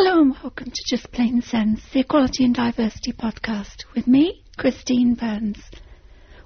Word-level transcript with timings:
Hello 0.00 0.20
and 0.20 0.36
welcome 0.44 0.70
to 0.70 0.84
Just 0.86 1.10
Plain 1.10 1.42
Sense, 1.42 1.82
the 1.92 1.98
Equality 1.98 2.44
and 2.44 2.54
Diversity 2.54 3.12
podcast, 3.12 3.84
with 3.96 4.06
me, 4.06 4.44
Christine 4.56 5.14
Burns. 5.14 5.58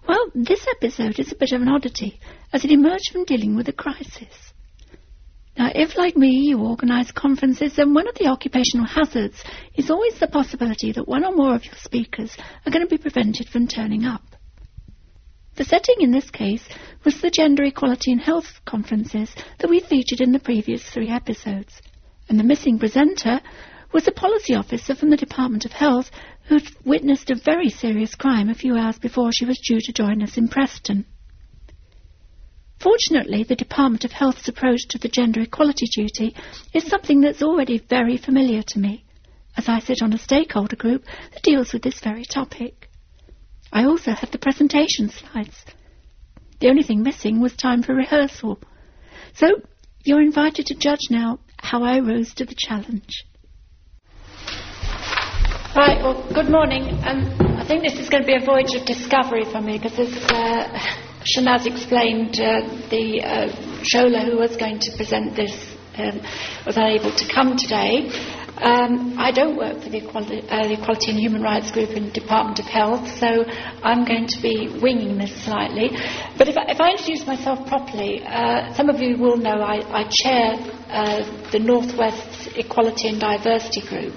Well, 0.09 0.30
this 0.35 0.67
episode 0.77 1.19
is 1.19 1.30
a 1.30 1.37
bit 1.37 1.53
of 1.53 1.61
an 1.61 1.69
oddity, 1.69 2.19
as 2.51 2.65
it 2.65 2.71
emerged 2.71 3.11
from 3.12 3.27
dealing 3.27 3.54
with 3.54 3.69
a 3.69 3.75
crisis. 3.75 4.54
Now, 5.59 5.71
if, 5.75 5.99
like 5.99 6.17
me, 6.17 6.30
you 6.30 6.61
organise 6.61 7.12
conferences, 7.12 7.76
then 7.76 7.92
one 7.92 8.08
of 8.08 8.15
the 8.15 8.28
occupational 8.28 8.87
hazards 8.87 9.44
is 9.74 9.90
always 9.90 10.19
the 10.19 10.28
possibility 10.28 10.90
that 10.92 11.06
one 11.06 11.22
or 11.22 11.37
more 11.37 11.54
of 11.54 11.66
your 11.66 11.76
speakers 11.76 12.34
are 12.64 12.72
going 12.72 12.88
to 12.88 12.96
be 12.96 13.03
prevented 13.03 13.50
from 13.50 13.69
turning 13.69 14.06
up. 14.06 14.22
The 15.56 15.64
setting 15.64 15.96
in 15.98 16.10
this 16.10 16.30
case 16.30 16.66
was 17.05 17.20
the 17.20 17.30
Gender 17.30 17.64
Equality 17.64 18.12
and 18.12 18.20
Health 18.23 18.62
conferences 18.64 19.34
that 19.59 19.69
we 19.69 19.80
featured 19.80 20.23
in 20.23 20.32
the 20.32 20.41
previous 20.41 20.82
three 20.82 21.10
episodes 21.10 21.82
and 22.33 22.41
the 22.41 22.45
missing 22.45 22.78
presenter 22.78 23.42
was 23.93 24.09
a 24.09 24.11
policy 24.11 24.55
officer 24.55 24.95
from 24.95 25.11
the 25.11 25.19
Department 25.19 25.66
of 25.66 25.73
Health 25.73 26.11
who'd 26.48 26.66
witnessed 26.83 27.30
a 27.30 27.34
very 27.34 27.69
serious 27.69 28.15
crime 28.15 28.48
a 28.48 28.55
few 28.55 28.74
hours 28.74 28.98
before 28.98 29.33
she 29.33 29.45
was 29.45 29.61
due 29.61 29.80
to 29.80 29.93
join 29.93 30.23
us 30.23 30.38
in 30.38 30.48
Preston. 30.48 31.05
Fortunately, 32.80 33.45
the 33.45 33.55
Department 33.55 34.07
of 34.07 34.12
Health's 34.12 34.48
approach 34.48 34.88
to 34.88 34.98
the 34.98 35.10
gender 35.10 35.43
equality 35.43 35.84
duty 35.95 36.34
is 36.73 36.87
something 36.87 37.21
that's 37.21 37.43
already 37.43 37.77
very 37.79 38.16
familiar 38.16 38.62
to 38.62 38.79
me, 38.79 39.05
as 39.59 39.69
I 39.69 39.80
sit 39.80 40.01
on 40.01 40.15
a 40.15 40.19
stakeholder 40.19 40.77
group 40.77 41.05
that 41.35 41.43
deals 41.43 41.74
with 41.74 41.83
this 41.83 42.01
very 42.01 42.24
topic. 42.24 42.88
I 43.71 43.85
also 43.85 44.12
have 44.12 44.30
the 44.30 44.38
presentation 44.38 45.10
slides. 45.10 45.66
The 46.60 46.71
only 46.71 46.83
thing 46.83 47.02
missing 47.02 47.43
was 47.43 47.55
time 47.55 47.83
for 47.83 47.95
rehearsal. 47.95 48.59
So, 49.35 49.49
you're 50.02 50.23
invited 50.23 50.65
to 50.66 50.74
judge 50.74 51.10
now 51.10 51.38
how 51.62 51.83
I 51.84 52.01
rose 52.01 52.34
to 52.34 52.45
the 52.45 52.55
challenge. 52.59 53.25
Right, 55.74 56.02
well, 56.02 56.29
good 56.35 56.51
morning. 56.51 56.82
Um, 57.07 57.32
I 57.57 57.65
think 57.66 57.82
this 57.82 57.95
is 57.95 58.10
going 58.10 58.24
to 58.24 58.27
be 58.27 58.37
a 58.37 58.45
voyage 58.45 58.74
of 58.74 58.85
discovery 58.85 59.45
for 59.51 59.63
me 59.63 59.79
because, 59.79 59.99
as 59.99 60.13
uh, 60.30 60.68
Shanaz 61.24 61.65
explained, 61.65 62.38
uh, 62.40 62.60
the 62.90 63.23
uh, 63.24 63.49
Shola 63.80 64.22
who 64.24 64.36
was 64.36 64.55
going 64.56 64.80
to 64.80 64.96
present 64.98 65.34
this 65.34 65.74
um, 65.96 66.20
was 66.66 66.77
unable 66.77 67.14
to 67.14 67.24
come 67.33 67.56
today. 67.56 68.10
Um, 68.62 69.18
I 69.18 69.32
don't 69.32 69.56
work 69.56 69.82
for 69.82 69.91
the 69.91 70.06
Equality, 70.06 70.48
uh, 70.48 70.68
Equality, 70.68 71.10
and 71.10 71.18
Human 71.18 71.42
Rights 71.42 71.72
Group 71.72 71.91
in 71.91 72.05
the 72.06 72.12
Department 72.12 72.60
of 72.60 72.66
Health, 72.66 73.08
so 73.18 73.42
I'm 73.82 74.05
going 74.05 74.28
to 74.28 74.41
be 74.41 74.78
winging 74.80 75.18
this 75.18 75.34
slightly. 75.44 75.91
But 76.38 76.46
if 76.46 76.56
I, 76.56 76.70
if 76.70 76.80
I 76.80 76.92
introduce 76.92 77.27
myself 77.27 77.66
properly, 77.66 78.22
uh, 78.22 78.72
some 78.74 78.88
of 78.88 79.00
you 79.00 79.18
will 79.18 79.36
know 79.36 79.58
I, 79.60 79.83
I 79.90 80.08
chair 80.08 80.55
uh, 80.86 81.50
the 81.50 81.58
Northwest 81.58 82.55
Equality 82.55 83.08
and 83.08 83.18
Diversity 83.18 83.83
Group. 83.83 84.14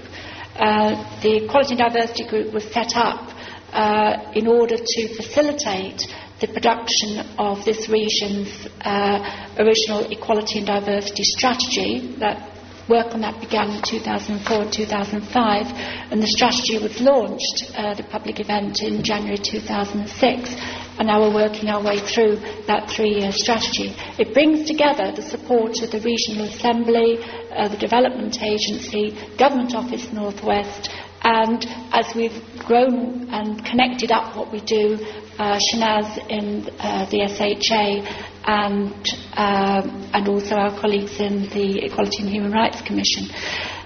Uh, 0.54 0.94
the 1.24 1.46
Equality 1.46 1.74
and 1.74 1.80
Diversity 1.80 2.30
Group 2.30 2.54
was 2.54 2.66
set 2.66 2.96
up 2.96 3.34
uh, 3.74 4.32
in 4.36 4.46
order 4.46 4.78
to 4.78 5.16
facilitate 5.16 6.06
the 6.40 6.48
production 6.54 7.18
of 7.40 7.66
this 7.66 7.90
region's 7.90 8.68
uh, 8.82 9.58
original 9.58 10.06
equality 10.12 10.60
and 10.60 10.68
diversity 10.68 11.24
strategy 11.24 12.16
that 12.20 12.55
work 12.88 13.14
on 13.14 13.22
that 13.22 13.40
began 13.42 13.70
in 13.72 13.82
2004 13.82 14.62
and 14.62 14.74
2005, 14.74 16.12
and 16.12 16.22
the 16.22 16.28
strategy 16.28 16.78
was 16.78 17.00
launched, 17.02 17.72
uh, 17.78 17.94
the 17.96 18.04
public 18.04 18.40
event, 18.40 18.82
in 18.82 19.04
January 19.04 19.38
2006. 19.38 20.56
And 20.98 21.08
now 21.08 21.22
we're 21.22 21.34
working 21.34 21.70
our 21.70 21.84
way 21.84 22.00
through 22.00 22.38
that 22.68 22.90
three 22.90 23.20
year 23.20 23.32
strategy. 23.32 23.92
It 24.18 24.34
brings 24.34 24.68
together 24.68 25.12
the 25.12 25.24
support 25.24 25.82
of 25.82 25.92
the 25.92 26.00
Regional 26.00 26.46
Assembly, 26.48 27.18
uh, 27.52 27.68
the 27.68 27.78
Development 27.78 28.36
Agency, 28.42 29.18
Government 29.38 29.76
Office 29.76 30.12
Northwest, 30.14 30.90
and 31.26 31.66
as 31.92 32.14
we've 32.16 32.38
grown 32.60 33.28
and 33.34 33.66
connected 33.66 34.12
up 34.12 34.38
what 34.38 34.52
we 34.52 34.62
do, 34.62 35.00
uh, 35.40 35.58
Shanaz 35.58 36.18
in 36.30 36.70
uh, 36.80 37.10
the 37.10 37.26
SHA 37.26 38.35
and, 38.46 38.94
um, 39.34 40.10
and 40.14 40.28
also 40.28 40.56
our 40.56 40.80
colleagues 40.80 41.20
in 41.20 41.50
the 41.50 41.86
Equality 41.86 42.22
and 42.22 42.30
Human 42.30 42.52
Rights 42.52 42.82
Commission. 42.82 43.28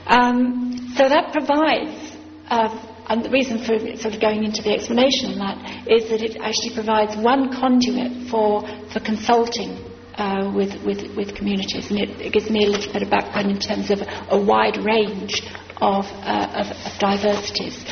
Um, 0.08 0.94
so 0.96 1.08
that 1.08 1.32
provides, 1.32 2.18
uh, 2.50 2.68
and 3.10 3.24
the 3.24 3.30
reason 3.30 3.60
for 3.60 3.80
sort 3.98 4.14
of 4.14 4.22
going 4.22 4.44
into 4.44 4.62
the 4.62 4.74
explanation 4.74 5.32
on 5.32 5.40
that 5.40 5.88
is 5.88 6.10
that 6.10 6.22
it 6.22 6.38
actually 6.42 6.76
provides 6.76 7.16
one 7.16 7.52
conduit 7.54 8.30
for, 8.30 8.62
for 8.92 9.00
consulting 9.00 9.80
uh, 10.16 10.52
with, 10.54 10.84
with, 10.84 11.16
with 11.16 11.36
communities. 11.36 11.90
And 11.90 12.00
it, 12.00 12.10
it, 12.20 12.34
gives 12.34 12.50
me 12.50 12.66
a 12.66 12.70
little 12.70 12.92
bit 12.92 13.02
of 13.04 13.10
background 13.10 13.50
in 13.50 13.60
terms 13.60 13.90
of 13.90 14.00
a 14.30 14.38
wide 14.38 14.78
range 14.84 15.42
of, 15.78 16.06
uh, 16.06 16.52
of, 16.60 16.68
of 16.68 17.00
diversities. 17.00 17.86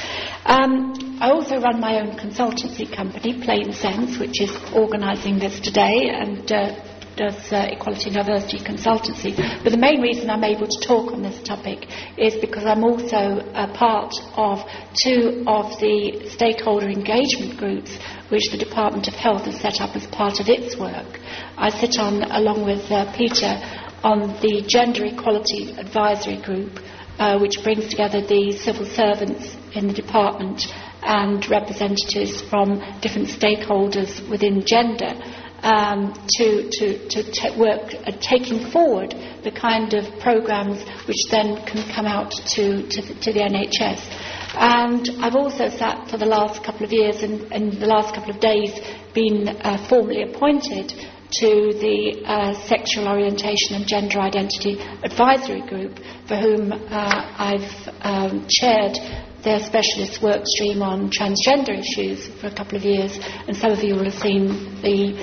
Um, 0.47 1.19
I 1.19 1.31
also 1.31 1.59
run 1.59 1.81
my 1.81 1.99
own 1.99 2.15
consultancy 2.15 2.87
company, 2.89 3.41
Plain 3.43 3.73
Sense, 3.73 4.17
which 4.17 4.39
is 4.39 4.55
organising 4.73 5.39
this 5.39 5.59
today 5.59 6.07
and 6.07 6.49
uh, 6.49 6.71
does 7.17 7.51
uh, 7.51 7.67
equality 7.69 8.05
and 8.11 8.15
diversity 8.15 8.59
consultancy. 8.59 9.35
But 9.61 9.71
the 9.71 9.77
main 9.77 9.99
reason 9.99 10.29
I'm 10.29 10.45
able 10.45 10.67
to 10.67 10.87
talk 10.87 11.11
on 11.11 11.21
this 11.21 11.43
topic 11.43 11.89
is 12.17 12.35
because 12.39 12.63
I'm 12.63 12.85
also 12.85 13.43
a 13.53 13.67
part 13.73 14.13
of 14.37 14.63
two 15.03 15.43
of 15.47 15.77
the 15.81 16.29
stakeholder 16.31 16.87
engagement 16.87 17.59
groups 17.59 17.91
which 18.29 18.49
the 18.49 18.57
Department 18.57 19.09
of 19.09 19.15
Health 19.15 19.51
has 19.51 19.59
set 19.59 19.81
up 19.81 19.97
as 19.97 20.07
part 20.07 20.39
of 20.39 20.47
its 20.47 20.77
work. 20.77 21.19
I 21.57 21.71
sit 21.71 21.99
on, 21.99 22.23
along 22.23 22.63
with 22.63 22.89
uh, 22.89 23.11
Peter, 23.17 23.59
on 24.01 24.39
the 24.39 24.63
Gender 24.65 25.03
Equality 25.03 25.75
Advisory 25.75 26.41
Group, 26.41 26.79
uh, 27.19 27.37
which 27.37 27.59
brings 27.63 27.89
together 27.89 28.21
the 28.21 28.53
civil 28.53 28.85
servants 28.85 29.56
in 29.73 29.87
the 29.87 29.93
department 29.93 30.61
and 31.01 31.47
representatives 31.49 32.41
from 32.49 32.79
different 33.01 33.27
stakeholders 33.27 34.27
within 34.29 34.65
gender 34.65 35.13
um, 35.63 36.13
to, 36.37 36.69
to, 36.69 37.09
to 37.09 37.23
t- 37.31 37.59
work 37.59 37.93
at 38.05 38.15
uh, 38.15 38.17
taking 38.21 38.69
forward 38.71 39.15
the 39.43 39.51
kind 39.51 39.93
of 39.93 40.05
programs 40.19 40.83
which 41.07 41.17
then 41.31 41.65
can 41.65 41.81
come 41.93 42.05
out 42.05 42.31
to, 42.31 42.87
to, 42.89 43.01
the, 43.01 43.13
to 43.21 43.33
the 43.33 43.39
NHS. 43.39 43.99
And 44.53 45.09
I've 45.23 45.35
also 45.35 45.69
sat 45.69 46.09
for 46.09 46.17
the 46.17 46.25
last 46.25 46.63
couple 46.63 46.85
of 46.85 46.91
years 46.91 47.23
and, 47.23 47.51
and 47.51 47.73
the 47.73 47.87
last 47.87 48.13
couple 48.13 48.31
of 48.31 48.39
days 48.39 48.71
been 49.13 49.49
uh, 49.49 49.85
formally 49.89 50.23
appointed 50.23 50.93
to 51.29 51.73
the 51.73 52.23
uh, 52.25 52.53
Sexual 52.67 53.07
Orientation 53.07 53.75
and 53.75 53.85
Gender 53.85 54.19
Identity 54.19 54.79
Advisory 55.03 55.61
Group, 55.67 55.99
for 56.27 56.37
whom 56.37 56.71
uh, 56.71 56.79
I've 56.89 57.89
um, 58.01 58.47
chaired 58.49 58.95
their 59.47 59.59
specialist 59.59 60.21
work 60.21 60.45
stream 60.45 60.81
on 60.81 61.09
transgender 61.09 61.71
issues 61.71 62.27
for 62.41 62.47
a 62.47 62.53
couple 62.53 62.75
of 62.75 62.83
years, 62.83 63.17
and 63.47 63.55
some 63.55 63.71
of 63.71 63.81
you 63.81 63.95
will 63.95 64.03
have 64.03 64.21
seen 64.21 64.81
the 64.81 65.15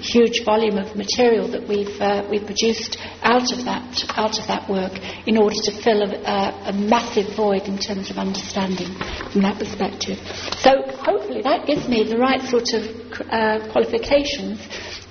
huge 0.00 0.44
volume 0.44 0.78
of 0.78 0.96
material 0.96 1.48
that 1.48 1.68
we've 1.68 2.00
uh, 2.00 2.26
we've 2.30 2.46
produced 2.46 2.96
out 3.22 3.52
of 3.52 3.64
that 3.66 3.84
out 4.16 4.38
of 4.38 4.46
that 4.46 4.70
work 4.70 4.92
in 5.26 5.36
order 5.36 5.56
to 5.62 5.72
fill 5.82 6.00
a, 6.02 6.10
a, 6.24 6.70
a, 6.70 6.72
massive 6.72 7.36
void 7.36 7.62
in 7.62 7.76
terms 7.76 8.08
of 8.08 8.16
understanding 8.16 8.88
from 9.30 9.42
that 9.42 9.58
perspective. 9.58 10.16
So 10.64 10.70
hopefully 11.04 11.42
that 11.42 11.66
gives 11.66 11.86
me 11.86 12.04
the 12.04 12.16
right 12.16 12.40
sort 12.40 12.72
of 12.72 12.82
uh, 13.28 13.70
qualifications 13.72 14.62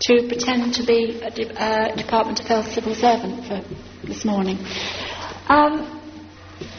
to 0.08 0.28
pretend 0.28 0.74
to 0.76 0.84
be 0.84 1.22
a 1.22 1.30
de- 1.30 1.54
uh, 1.54 1.96
Department 1.96 2.40
of 2.40 2.48
Health 2.48 2.72
civil 2.72 2.96
servant 2.96 3.46
for 3.46 3.62
this 4.08 4.26
morning. 4.26 4.58
Um, 5.50 6.03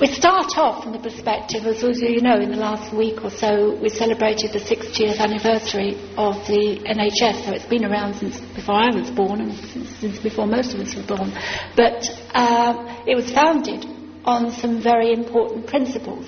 we 0.01 0.07
start 0.09 0.57
off 0.57 0.83
from 0.83 0.93
the 0.93 0.99
perspective, 0.99 1.67
as 1.67 1.83
you 1.83 2.21
know, 2.21 2.39
in 2.41 2.51
the 2.51 2.57
last 2.57 2.95
week 2.95 3.23
or 3.23 3.31
so, 3.31 3.79
we 3.81 3.89
celebrated 3.89 4.53
the 4.53 4.59
60th 4.59 5.19
anniversary 5.19 5.95
of 6.17 6.35
the 6.47 6.83
NHS, 6.85 7.45
so 7.45 7.53
it's 7.53 7.65
been 7.67 7.85
around 7.85 8.15
since 8.15 8.41
before 8.55 8.75
I 8.75 8.91
was 8.95 9.11
born 9.11 9.41
and 9.41 9.53
since, 10.01 10.19
before 10.19 10.47
most 10.47 10.75
of 10.75 10.81
us 10.81 10.95
were 10.95 11.07
born. 11.07 11.33
But 11.77 12.05
uh, 12.35 13.05
it 13.07 13.15
was 13.15 13.31
founded 13.33 13.87
on 14.25 14.53
some 14.53 14.83
very 14.83 15.13
important 15.13 15.67
principles. 15.67 16.27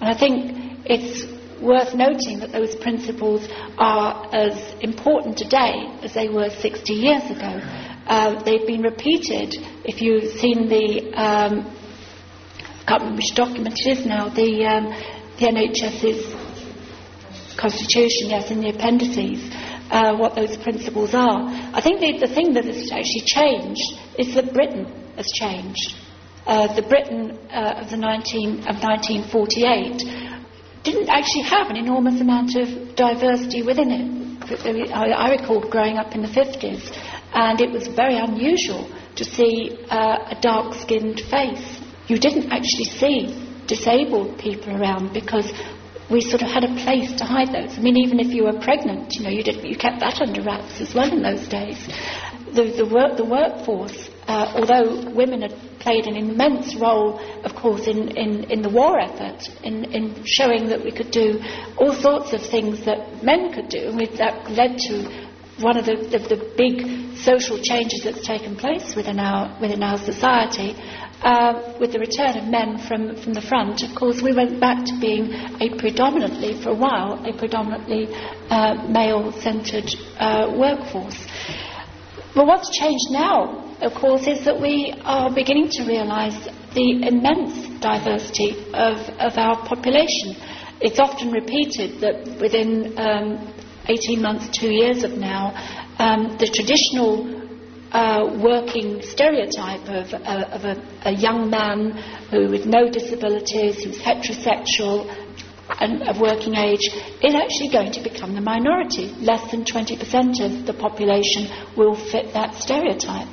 And 0.00 0.08
I 0.08 0.18
think 0.18 0.82
it's 0.84 1.24
worth 1.60 1.94
noting 1.94 2.40
that 2.40 2.52
those 2.52 2.74
principles 2.74 3.48
are 3.78 4.34
as 4.34 4.74
important 4.80 5.38
today 5.38 5.86
as 6.02 6.14
they 6.14 6.28
were 6.28 6.50
60 6.50 6.92
years 6.92 7.24
ago. 7.30 7.60
Uh, 8.06 8.42
they've 8.44 8.66
been 8.66 8.82
repeated. 8.82 9.54
If 9.84 10.02
you've 10.02 10.38
seen 10.38 10.68
the 10.68 11.12
um, 11.14 11.83
can't 12.86 13.02
remember 13.02 13.16
which 13.16 13.34
document 13.34 13.74
it 13.78 13.98
is 13.98 14.06
now, 14.06 14.28
the, 14.28 14.64
um, 14.66 14.86
the 15.38 15.46
NHS's 15.46 16.34
constitution, 17.56 18.30
yes, 18.30 18.50
in 18.50 18.60
the 18.60 18.70
appendices, 18.70 19.50
uh, 19.90 20.16
what 20.16 20.34
those 20.34 20.56
principles 20.58 21.14
are. 21.14 21.48
I 21.72 21.80
think 21.80 22.00
the, 22.00 22.18
the 22.26 22.34
thing 22.34 22.52
that 22.54 22.64
has 22.64 22.90
actually 22.92 23.24
changed 23.24 23.94
is 24.18 24.34
that 24.34 24.52
Britain 24.52 24.86
has 25.16 25.30
changed. 25.32 25.94
Uh, 26.46 26.74
the 26.74 26.82
Britain 26.82 27.38
uh, 27.50 27.80
of 27.80 27.90
the 27.90 27.96
19, 27.96 28.68
of 28.68 28.82
1948 28.82 30.02
didn't 30.84 31.08
actually 31.08 31.42
have 31.42 31.70
an 31.70 31.76
enormous 31.76 32.20
amount 32.20 32.54
of 32.56 32.96
diversity 32.96 33.62
within 33.62 33.90
it. 33.90 34.92
I, 34.92 35.08
I 35.08 35.30
recall 35.30 35.60
growing 35.70 35.96
up 35.96 36.14
in 36.14 36.20
the 36.20 36.28
50s, 36.28 36.92
and 37.32 37.58
it 37.62 37.70
was 37.70 37.88
very 37.88 38.18
unusual 38.18 38.90
to 39.16 39.24
see 39.24 39.78
uh, 39.88 40.36
a 40.36 40.38
dark-skinned 40.42 41.20
face 41.30 41.80
you 42.08 42.18
didn't 42.18 42.52
actually 42.52 42.84
see 42.84 43.50
disabled 43.66 44.38
people 44.38 44.76
around 44.76 45.12
because 45.12 45.50
we 46.10 46.20
sort 46.20 46.42
of 46.42 46.48
had 46.48 46.64
a 46.64 46.74
place 46.84 47.12
to 47.16 47.24
hide 47.24 47.48
those. 47.48 47.78
I 47.78 47.80
mean, 47.80 47.96
even 47.96 48.20
if 48.20 48.28
you 48.28 48.44
were 48.44 48.58
pregnant, 48.60 49.14
you 49.14 49.22
know, 49.22 49.30
you, 49.30 49.42
did, 49.42 49.64
you 49.64 49.76
kept 49.76 50.00
that 50.00 50.20
under 50.20 50.42
wraps 50.42 50.80
as 50.80 50.94
well 50.94 51.10
in 51.10 51.22
those 51.22 51.48
days. 51.48 51.78
The, 52.52 52.70
the, 52.76 52.86
work, 52.86 53.16
the 53.16 53.24
workforce, 53.24 54.10
uh, 54.28 54.52
although 54.54 55.10
women 55.10 55.42
had 55.42 55.56
played 55.80 56.06
an 56.06 56.16
immense 56.16 56.76
role, 56.76 57.18
of 57.42 57.54
course, 57.54 57.86
in, 57.86 58.16
in, 58.16 58.44
in 58.44 58.62
the 58.62 58.68
war 58.68 59.00
effort, 59.00 59.48
in, 59.62 59.84
in 59.92 60.22
showing 60.26 60.68
that 60.68 60.84
we 60.84 60.92
could 60.92 61.10
do 61.10 61.40
all 61.78 61.94
sorts 61.94 62.32
of 62.32 62.42
things 62.42 62.84
that 62.84 63.24
men 63.24 63.52
could 63.52 63.70
do, 63.70 63.88
and 63.88 64.00
that 64.18 64.50
led 64.50 64.76
to 64.78 65.24
one 65.60 65.78
of 65.78 65.86
the, 65.86 65.96
the, 65.96 66.18
the, 66.18 66.52
big 66.56 67.16
social 67.16 67.60
changes 67.62 68.02
that's 68.02 68.26
taken 68.26 68.56
place 68.56 68.94
within 68.96 69.20
our, 69.20 69.56
within 69.60 69.82
our 69.82 69.98
society, 69.98 70.74
uh, 71.24 71.76
with 71.80 71.92
the 71.92 71.98
return 71.98 72.36
of 72.36 72.44
men 72.48 72.78
from, 72.86 73.16
from 73.16 73.32
the 73.32 73.40
front, 73.40 73.82
of 73.82 73.96
course, 73.96 74.20
we 74.22 74.34
went 74.34 74.60
back 74.60 74.84
to 74.84 75.00
being 75.00 75.32
a 75.60 75.74
predominantly, 75.78 76.62
for 76.62 76.70
a 76.70 76.74
while, 76.74 77.24
a 77.24 77.32
predominantly 77.36 78.06
uh, 78.50 78.86
male 78.88 79.32
centred 79.40 79.88
uh, 80.18 80.52
workforce. 80.54 81.16
But 82.34 82.46
what's 82.46 82.76
changed 82.76 83.10
now, 83.10 83.74
of 83.80 83.94
course, 83.94 84.26
is 84.26 84.44
that 84.44 84.60
we 84.60 84.92
are 85.04 85.32
beginning 85.34 85.70
to 85.70 85.84
realise 85.86 86.36
the 86.74 87.08
immense 87.08 87.80
diversity 87.80 88.52
of, 88.74 88.98
of 89.18 89.38
our 89.38 89.56
population. 89.66 90.36
It's 90.80 90.98
often 90.98 91.30
repeated 91.30 92.00
that 92.00 92.38
within 92.40 92.98
um, 92.98 93.54
18 93.86 94.20
months, 94.20 94.58
two 94.58 94.70
years 94.70 95.04
of 95.04 95.12
now, 95.12 95.54
um, 95.98 96.36
the 96.38 96.50
traditional 96.52 97.43
uh, 97.94 98.36
working 98.42 99.00
stereotype 99.02 99.86
of, 99.86 100.12
uh, 100.12 100.48
of 100.50 100.64
a, 100.64 100.74
a, 101.06 101.12
young 101.12 101.48
man 101.48 101.92
who 102.28 102.50
with 102.50 102.66
no 102.66 102.90
disabilities, 102.90 103.84
who's 103.84 103.98
heterosexual 103.98 105.06
and 105.80 106.02
of 106.02 106.20
working 106.20 106.56
age, 106.56 106.90
is 107.22 107.34
actually 107.34 107.70
going 107.70 107.92
to 107.92 108.02
become 108.02 108.34
the 108.34 108.40
minority. 108.40 109.14
Less 109.22 109.48
than 109.52 109.64
20% 109.64 109.94
of 110.42 110.66
the 110.66 110.74
population 110.74 111.46
will 111.76 111.94
fit 111.94 112.34
that 112.34 112.54
stereotype. 112.56 113.28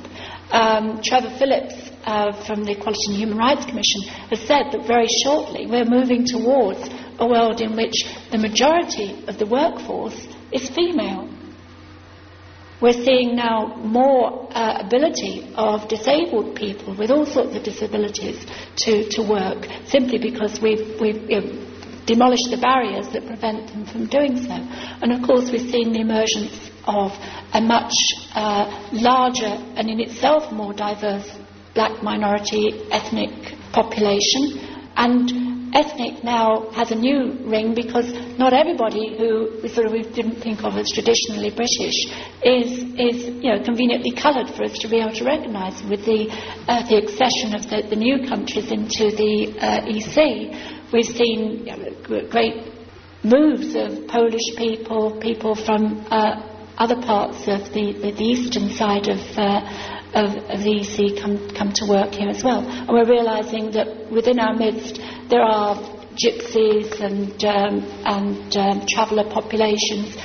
Um, 0.52 1.02
Trevor 1.02 1.34
Phillips 1.38 1.90
uh, 2.04 2.30
from 2.46 2.62
the 2.62 2.78
Equality 2.78 3.02
and 3.08 3.16
Human 3.16 3.38
Rights 3.38 3.64
Commission 3.64 4.02
has 4.30 4.40
said 4.46 4.70
that 4.70 4.86
very 4.86 5.08
shortly 5.24 5.66
we're 5.66 5.84
moving 5.84 6.24
towards 6.24 6.88
a 7.18 7.26
world 7.26 7.60
in 7.60 7.74
which 7.74 8.04
the 8.30 8.38
majority 8.38 9.24
of 9.26 9.38
the 9.38 9.46
workforce 9.46 10.28
is 10.52 10.70
female. 10.70 11.31
We're 12.82 13.04
seeing 13.04 13.36
now 13.36 13.76
more 13.76 14.48
uh, 14.52 14.82
ability 14.84 15.52
of 15.54 15.88
disabled 15.88 16.56
people 16.56 16.96
with 16.98 17.12
all 17.12 17.24
sorts 17.24 17.54
of 17.54 17.62
disabilities 17.62 18.44
to, 18.78 19.08
to 19.10 19.22
work 19.22 19.66
simply 19.86 20.18
because 20.18 20.60
we've, 20.60 21.00
we've 21.00 21.30
you 21.30 21.40
know, 21.40 22.02
demolished 22.06 22.50
the 22.50 22.58
barriers 22.60 23.06
that 23.12 23.24
prevent 23.24 23.68
them 23.68 23.86
from 23.86 24.06
doing 24.06 24.36
so. 24.36 24.50
And 24.50 25.12
of 25.12 25.22
course, 25.22 25.52
we've 25.52 25.70
seen 25.70 25.92
the 25.92 26.00
emergence 26.00 26.72
of 26.84 27.12
a 27.54 27.60
much 27.60 27.94
uh, 28.34 28.88
larger 28.90 29.54
and 29.78 29.88
in 29.88 30.00
itself 30.00 30.52
more 30.52 30.72
diverse 30.72 31.30
black 31.74 32.02
minority 32.02 32.82
ethnic 32.90 33.54
population. 33.72 34.58
And 34.96 35.51
ethnic 35.72 36.22
now 36.22 36.70
has 36.70 36.90
a 36.90 36.94
new 36.94 37.32
ring 37.48 37.74
because 37.74 38.12
not 38.38 38.52
everybody 38.52 39.16
who 39.16 39.58
we 39.62 39.68
sort 39.68 39.86
of 39.86 39.92
we 39.92 40.02
didn't 40.02 40.40
think 40.40 40.62
of 40.64 40.76
as 40.76 40.90
traditionally 40.92 41.50
British 41.50 41.96
is 42.42 42.70
is 42.98 43.16
you 43.42 43.50
know 43.50 43.62
conveniently 43.64 44.12
coloured 44.12 44.48
for 44.54 44.64
us 44.64 44.78
to 44.78 44.88
be 44.88 45.00
able 45.00 45.14
to 45.14 45.24
recognise. 45.24 45.82
With 45.88 46.04
the 46.04 46.28
uh, 46.68 46.86
the 46.88 46.96
accession 46.98 47.54
of 47.54 47.62
the, 47.70 47.88
the, 47.88 47.96
new 47.96 48.26
countries 48.28 48.70
into 48.70 49.10
the 49.16 49.56
uh, 49.58 49.86
EC, 49.88 50.92
we've 50.92 51.04
seen 51.04 51.66
you 51.66 51.76
know, 51.76 52.28
great 52.28 52.72
moves 53.24 53.74
of 53.74 54.06
Polish 54.08 54.56
people, 54.56 55.18
people 55.20 55.54
from 55.54 56.04
uh, 56.10 56.48
other 56.76 57.00
parts 57.02 57.46
of 57.46 57.72
the, 57.72 57.92
the, 57.92 58.10
the 58.12 58.24
eastern 58.24 58.70
side 58.70 59.08
of 59.08 59.20
uh, 59.38 60.01
of, 60.14 60.32
the 60.62 60.72
EC 60.80 61.20
come, 61.20 61.50
come 61.54 61.72
to 61.72 61.86
work 61.88 62.12
here 62.12 62.28
as 62.28 62.44
well. 62.44 62.60
And 62.60 62.88
we're 62.88 63.08
realising 63.08 63.72
that 63.72 64.10
within 64.10 64.38
our 64.38 64.54
midst 64.54 65.00
there 65.28 65.42
are 65.42 65.76
gypsies 66.16 67.00
and, 67.00 67.32
um, 67.44 67.80
and 68.04 68.56
um, 68.56 68.86
traveller 68.88 69.24
populations. 69.30 70.16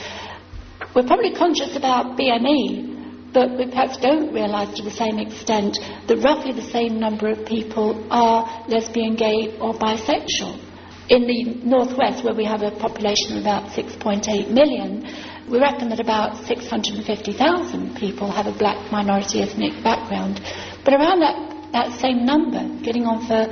We're 0.94 1.08
probably 1.08 1.34
conscious 1.34 1.76
about 1.76 2.18
BME, 2.18 3.34
but 3.34 3.58
we 3.58 3.68
perhaps 3.68 3.98
don't 3.98 4.34
realise 4.34 4.76
to 4.78 4.84
the 4.84 4.92
same 4.92 5.20
extent 5.20 5.78
that 6.08 6.18
roughly 6.24 6.54
the 6.54 6.70
same 6.72 7.00
number 7.00 7.30
of 7.30 7.46
people 7.46 8.06
are 8.12 8.66
lesbian, 8.68 9.16
gay, 9.16 9.58
or 9.60 9.74
bisexual. 9.74 10.64
In 11.10 11.26
the 11.26 11.62
northwest, 11.64 12.26
where 12.26 12.36
we 12.36 12.44
have 12.44 12.64
a 12.64 12.72
population 12.72 13.38
of 13.38 13.42
about 13.42 13.72
6.8 13.72 14.52
million, 14.52 15.06
we 15.48 15.60
reckon 15.60 15.90
that 15.90 16.00
about 16.00 16.46
650,000 16.46 17.96
people 17.96 18.30
have 18.32 18.48
a 18.48 18.58
black 18.58 18.92
minority 18.92 19.42
ethnic 19.42 19.82
background. 19.82 20.42
But 20.84 20.94
around 20.94 21.22
that, 21.22 21.72
that 21.72 22.00
same 22.00 22.26
number, 22.26 22.84
getting 22.84 23.06
on 23.06 23.26
for 23.26 23.48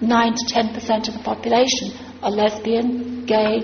9 0.00 0.34
to 0.34 0.44
10% 0.54 1.08
of 1.08 1.14
the 1.14 1.22
population 1.22 1.92
are 2.22 2.30
lesbian, 2.30 3.26
gay, 3.26 3.60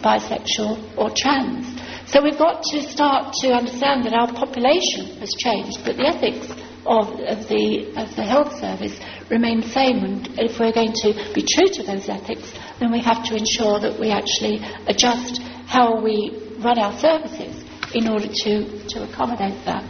bisexual, 0.00 0.96
or 0.96 1.10
trans. 1.16 1.66
So 2.06 2.22
we've 2.22 2.38
got 2.38 2.62
to 2.70 2.82
start 2.82 3.32
to 3.42 3.52
understand 3.52 4.04
that 4.04 4.14
our 4.14 4.32
population 4.32 5.18
has 5.18 5.32
changed, 5.34 5.78
but 5.84 5.96
the 5.96 6.06
ethics 6.06 6.46
of, 6.86 7.08
of, 7.18 7.48
the, 7.48 7.90
of 7.96 8.14
the 8.14 8.22
health 8.22 8.52
service 8.60 8.94
remain 9.30 9.62
the 9.62 9.68
same. 9.68 10.04
And 10.04 10.28
if 10.38 10.60
we're 10.60 10.72
going 10.72 10.92
to 11.02 11.32
be 11.34 11.42
true 11.42 11.66
to 11.66 11.82
those 11.82 12.08
ethics, 12.08 12.52
then 12.78 12.92
we 12.92 13.00
have 13.00 13.24
to 13.24 13.34
ensure 13.34 13.80
that 13.80 13.98
we 13.98 14.10
actually 14.10 14.60
adjust 14.86 15.40
how 15.66 16.00
we 16.00 16.43
run 16.64 16.78
our 16.78 16.98
services 16.98 17.64
in 17.94 18.08
order 18.08 18.28
to, 18.28 18.88
to 18.88 19.04
accommodate 19.04 19.64
that. 19.64 19.84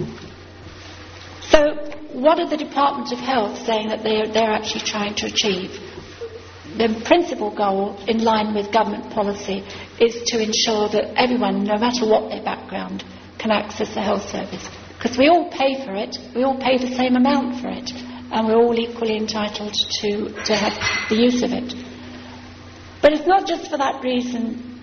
So, 1.43 1.75
what 2.13 2.39
are 2.39 2.49
the 2.49 2.57
Department 2.57 3.13
of 3.13 3.19
Health 3.19 3.59
saying 3.65 3.89
that 3.89 4.03
they're, 4.03 4.27
they're 4.27 4.53
actually 4.53 4.85
trying 4.85 5.15
to 5.17 5.27
achieve? 5.27 5.79
the 6.77 7.03
principal 7.05 7.55
goal, 7.55 7.97
in 8.09 8.19
line 8.25 8.55
with 8.55 8.73
government 8.73 9.13
policy, 9.13 9.63
is 10.01 10.23
to 10.27 10.43
ensure 10.43 10.89
that 10.89 11.15
everyone, 11.17 11.63
no 11.63 11.79
matter 11.79 12.07
what 12.07 12.31
their 12.31 12.43
background, 12.43 13.05
can 13.39 13.53
access 13.53 13.95
the 13.95 14.03
health 14.03 14.29
service. 14.29 14.69
Because 14.99 15.17
we 15.17 15.29
all 15.29 15.51
pay 15.51 15.85
for 15.85 15.95
it, 15.95 16.17
we 16.35 16.43
all 16.43 16.59
pay 16.59 16.79
the 16.79 16.95
same 16.97 17.15
amount 17.15 17.61
for 17.61 17.69
it, 17.69 17.93
and 17.93 18.47
we're 18.47 18.57
all 18.57 18.79
equally 18.79 19.17
entitled 19.17 19.73
to, 20.01 20.33
to 20.45 20.57
have 20.57 20.75
the 21.09 21.17
use 21.17 21.43
of 21.43 21.53
it. 21.53 21.73
But 23.01 23.13
it's 23.13 23.27
not 23.27 23.47
just 23.47 23.71
for 23.71 23.79
that 23.79 24.03
reason 24.03 24.74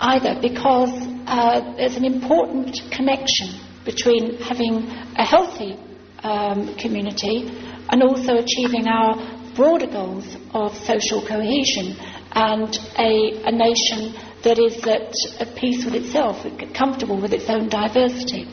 either, 0.00 0.40
because 0.40 0.90
uh, 1.26 1.74
there's 1.76 1.96
an 1.96 2.04
important 2.04 2.80
connection 2.90 3.60
between 3.84 4.36
having 4.38 4.88
a 5.16 5.24
healthy 5.24 5.76
um, 6.22 6.74
community 6.76 7.48
and 7.90 8.02
also 8.02 8.36
achieving 8.36 8.88
our 8.88 9.14
broader 9.54 9.86
goals 9.86 10.36
of 10.54 10.74
social 10.76 11.20
cohesion 11.26 11.96
and 12.32 12.78
a, 12.98 13.42
a 13.44 13.52
nation 13.52 14.14
that 14.42 14.58
is 14.58 14.76
at, 14.86 15.12
at 15.40 15.56
peace 15.56 15.84
with 15.84 15.94
itself, 15.94 16.46
comfortable 16.74 17.20
with 17.20 17.32
its 17.32 17.48
own 17.48 17.68
diversity. 17.68 18.46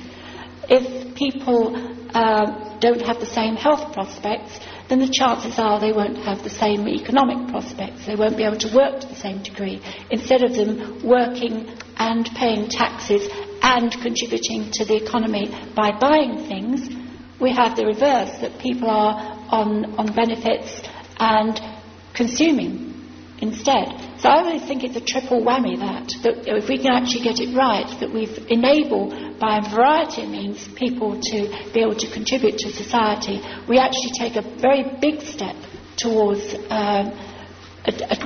If 0.70 1.16
people 1.16 1.76
uh, 2.14 2.78
don't 2.80 3.02
have 3.02 3.20
the 3.20 3.26
same 3.26 3.56
health 3.56 3.94
prospects, 3.94 4.60
then 4.90 5.00
the 5.00 5.10
chances 5.12 5.60
are 5.60 5.80
they 5.80 5.92
won't 5.92 6.18
have 6.18 6.44
the 6.44 6.50
same 6.50 6.88
economic 6.88 7.50
prospects. 7.50 8.06
They 8.06 8.16
won't 8.16 8.38
be 8.38 8.44
able 8.44 8.58
to 8.58 8.76
work 8.76 9.02
to 9.02 9.08
the 9.08 9.16
same 9.16 9.44
degree. 9.44 9.82
Instead 10.10 10.44
of 10.44 10.56
them 10.56 11.02
working 11.04 11.70
and 11.98 12.26
paying 12.36 12.70
taxes 12.70 13.28
and 13.62 13.92
contributing 13.92 14.72
to 14.74 14.86
the 14.86 14.96
economy 14.96 15.50
by 15.76 15.92
buying 16.00 16.48
things, 16.48 16.88
we 17.40 17.52
have 17.52 17.76
the 17.76 17.86
reverse 17.86 18.40
that 18.40 18.60
people 18.60 18.90
are 18.90 19.46
on, 19.50 19.96
on 20.00 20.14
benefits 20.14 20.82
and 21.20 21.60
consuming 22.14 22.97
instead. 23.40 23.88
So 24.20 24.30
I 24.30 24.42
really 24.42 24.60
think 24.60 24.84
it's 24.84 24.96
a 24.96 25.02
triple 25.02 25.42
whammy 25.42 25.78
that, 25.80 26.10
that 26.24 26.48
if 26.48 26.68
we 26.68 26.78
can 26.78 26.94
actually 26.94 27.24
get 27.24 27.40
it 27.40 27.56
right, 27.56 27.88
that 28.00 28.12
we've 28.12 28.38
enabled 28.50 29.40
by 29.40 29.60
a 29.60 29.70
variety 29.70 30.24
of 30.24 30.30
means 30.30 30.68
people 30.76 31.20
to 31.22 31.72
be 31.74 31.82
able 31.82 31.96
to 31.96 32.12
contribute 32.12 32.58
to 32.60 32.72
society, 32.72 33.42
we 33.68 33.78
actually 33.78 34.12
take 34.18 34.36
a 34.36 34.42
very 34.60 34.98
big 35.00 35.22
step 35.22 35.56
towards 35.98 36.54
um, 36.70 37.14
a, 37.86 37.94
a, 38.10 38.18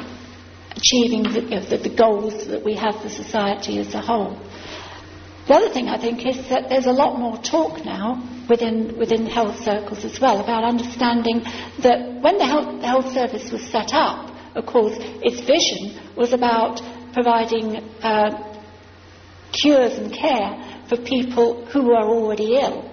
achieving 0.75 1.23
the, 1.23 1.41
you 1.41 1.49
know, 1.59 1.65
the, 1.65 1.77
the 1.77 1.95
goals 1.95 2.47
that 2.47 2.63
we 2.63 2.75
have 2.75 3.01
for 3.01 3.09
society 3.09 3.79
as 3.79 3.93
a 3.93 4.01
whole. 4.01 4.39
The 5.47 5.55
other 5.55 5.69
thing 5.73 5.89
I 5.89 5.99
think 5.99 6.25
is 6.25 6.37
that 6.49 6.69
there's 6.69 6.85
a 6.85 6.91
lot 6.91 7.19
more 7.19 7.37
talk 7.37 7.83
now 7.83 8.23
within, 8.47 8.97
within 8.97 9.25
health 9.25 9.59
circles 9.63 10.05
as 10.05 10.19
well 10.21 10.39
about 10.39 10.63
understanding 10.63 11.41
that 11.83 12.21
when 12.21 12.37
the 12.37 12.45
health, 12.45 12.79
the 12.79 12.87
health 12.87 13.11
service 13.11 13.51
was 13.51 13.61
set 13.63 13.91
up, 13.91 14.30
of 14.55 14.65
course, 14.65 14.95
its 14.99 15.39
vision 15.41 15.99
was 16.15 16.33
about 16.33 16.81
providing 17.13 17.77
uh, 18.01 18.59
cures 19.51 19.97
and 19.97 20.13
care 20.13 20.83
for 20.87 20.97
people 20.97 21.65
who 21.67 21.91
are 21.91 22.07
already 22.07 22.55
ill. 22.55 22.89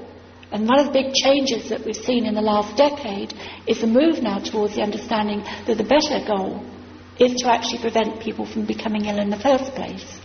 And 0.50 0.66
one 0.66 0.78
of 0.80 0.86
the 0.86 0.92
big 0.92 1.14
changes 1.14 1.68
that 1.68 1.84
we've 1.84 1.94
seen 1.94 2.24
in 2.24 2.34
the 2.34 2.40
last 2.40 2.76
decade 2.76 3.34
is 3.66 3.80
the 3.80 3.86
move 3.86 4.22
now 4.22 4.38
towards 4.38 4.74
the 4.74 4.82
understanding 4.82 5.40
that 5.66 5.76
the 5.76 5.84
better 5.84 6.24
goal 6.26 6.64
is 7.18 7.34
to 7.42 7.50
actually 7.50 7.80
prevent 7.80 8.20
people 8.20 8.46
from 8.46 8.64
becoming 8.64 9.06
ill 9.06 9.18
in 9.18 9.28
the 9.28 9.38
first 9.38 9.74
place. 9.74 10.18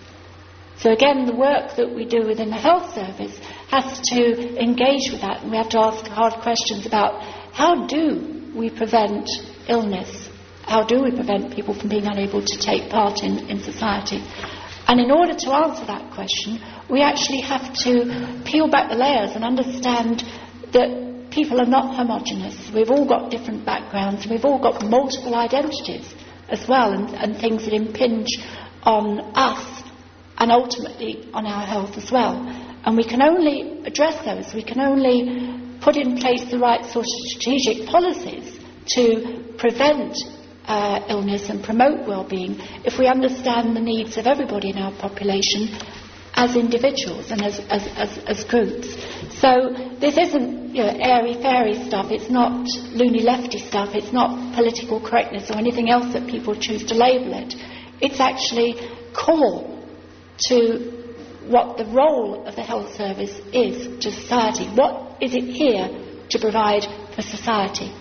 So 0.77 0.91
again, 0.91 1.25
the 1.25 1.35
work 1.35 1.75
that 1.75 1.93
we 1.93 2.05
do 2.05 2.25
within 2.25 2.49
the 2.49 2.57
health 2.57 2.93
service 2.93 3.37
has 3.69 3.99
to 4.09 4.61
engage 4.61 5.11
with 5.11 5.21
that, 5.21 5.41
and 5.41 5.51
we 5.51 5.57
have 5.57 5.69
to 5.69 5.79
ask 5.79 6.05
hard 6.07 6.33
questions 6.41 6.85
about 6.85 7.21
how 7.53 7.85
do 7.87 8.51
we 8.55 8.69
prevent 8.69 9.29
illness? 9.67 10.29
How 10.63 10.83
do 10.83 11.03
we 11.03 11.11
prevent 11.11 11.53
people 11.53 11.73
from 11.73 11.89
being 11.89 12.05
unable 12.05 12.41
to 12.41 12.57
take 12.57 12.89
part 12.89 13.21
in, 13.21 13.49
in 13.49 13.59
society? 13.59 14.23
And 14.87 14.99
in 14.99 15.11
order 15.11 15.33
to 15.33 15.51
answer 15.51 15.85
that 15.85 16.11
question, 16.13 16.59
we 16.89 17.01
actually 17.01 17.41
have 17.41 17.73
to 17.83 18.41
peel 18.45 18.69
back 18.69 18.89
the 18.89 18.97
layers 18.97 19.35
and 19.35 19.43
understand 19.43 20.23
that 20.73 21.29
people 21.31 21.59
are 21.59 21.65
not 21.65 21.95
homogenous. 21.95 22.71
We've 22.73 22.91
all 22.91 23.07
got 23.07 23.31
different 23.31 23.65
backgrounds, 23.65 24.23
and 24.23 24.31
we've 24.31 24.45
all 24.45 24.59
got 24.59 24.83
multiple 24.83 25.35
identities 25.35 26.13
as 26.49 26.67
well, 26.67 26.91
and, 26.91 27.09
and 27.15 27.37
things 27.37 27.65
that 27.65 27.73
impinge 27.73 28.27
on 28.83 29.19
us 29.35 29.83
and 30.37 30.51
ultimately 30.51 31.29
on 31.33 31.45
our 31.45 31.65
health 31.65 31.97
as 31.97 32.11
well. 32.11 32.35
And 32.85 32.97
we 32.97 33.03
can 33.03 33.21
only 33.21 33.83
address 33.85 34.25
those, 34.25 34.53
we 34.53 34.63
can 34.63 34.79
only 34.79 35.79
put 35.81 35.95
in 35.95 36.17
place 36.17 36.43
the 36.51 36.59
right 36.59 36.83
sort 36.85 37.05
of 37.05 37.11
strategic 37.31 37.87
policies 37.87 38.59
to 38.95 39.55
prevent 39.57 40.17
uh, 40.65 41.05
illness 41.09 41.49
and 41.49 41.63
promote 41.63 42.07
well-being 42.07 42.55
if 42.85 42.97
we 42.97 43.07
understand 43.07 43.75
the 43.75 43.81
needs 43.81 44.17
of 44.17 44.27
everybody 44.27 44.69
in 44.69 44.77
our 44.77 44.93
population 44.93 45.69
as 46.35 46.55
individuals 46.55 47.29
and 47.31 47.43
as, 47.43 47.59
as, 47.69 47.85
as, 47.95 48.17
as 48.25 48.43
groups. 48.45 48.87
So 49.39 49.73
this 49.99 50.17
isn't 50.17 50.73
you 50.73 50.83
know, 50.83 50.89
airy-fairy 50.89 51.85
stuff, 51.85 52.07
it's 52.09 52.29
not 52.29 52.67
loony-lefty 52.91 53.59
stuff, 53.59 53.93
it's 53.93 54.11
not 54.11 54.55
political 54.55 54.99
correctness 54.99 55.51
or 55.51 55.57
anything 55.57 55.89
else 55.89 56.13
that 56.13 56.27
people 56.27 56.55
choose 56.55 56.85
to 56.85 56.95
label 56.95 57.33
it. 57.33 57.53
It's 58.01 58.19
actually 58.19 58.75
core 59.13 59.69
to 60.47 61.03
what 61.45 61.77
the 61.77 61.85
role 61.85 62.45
of 62.47 62.55
the 62.55 62.63
health 62.63 62.95
service 62.95 63.39
is 63.53 63.99
to 64.03 64.11
society. 64.11 64.65
What 64.67 65.21
is 65.21 65.35
it 65.35 65.43
here 65.43 65.87
to 66.29 66.39
provide 66.39 66.85
for 67.13 67.21
society? 67.21 67.93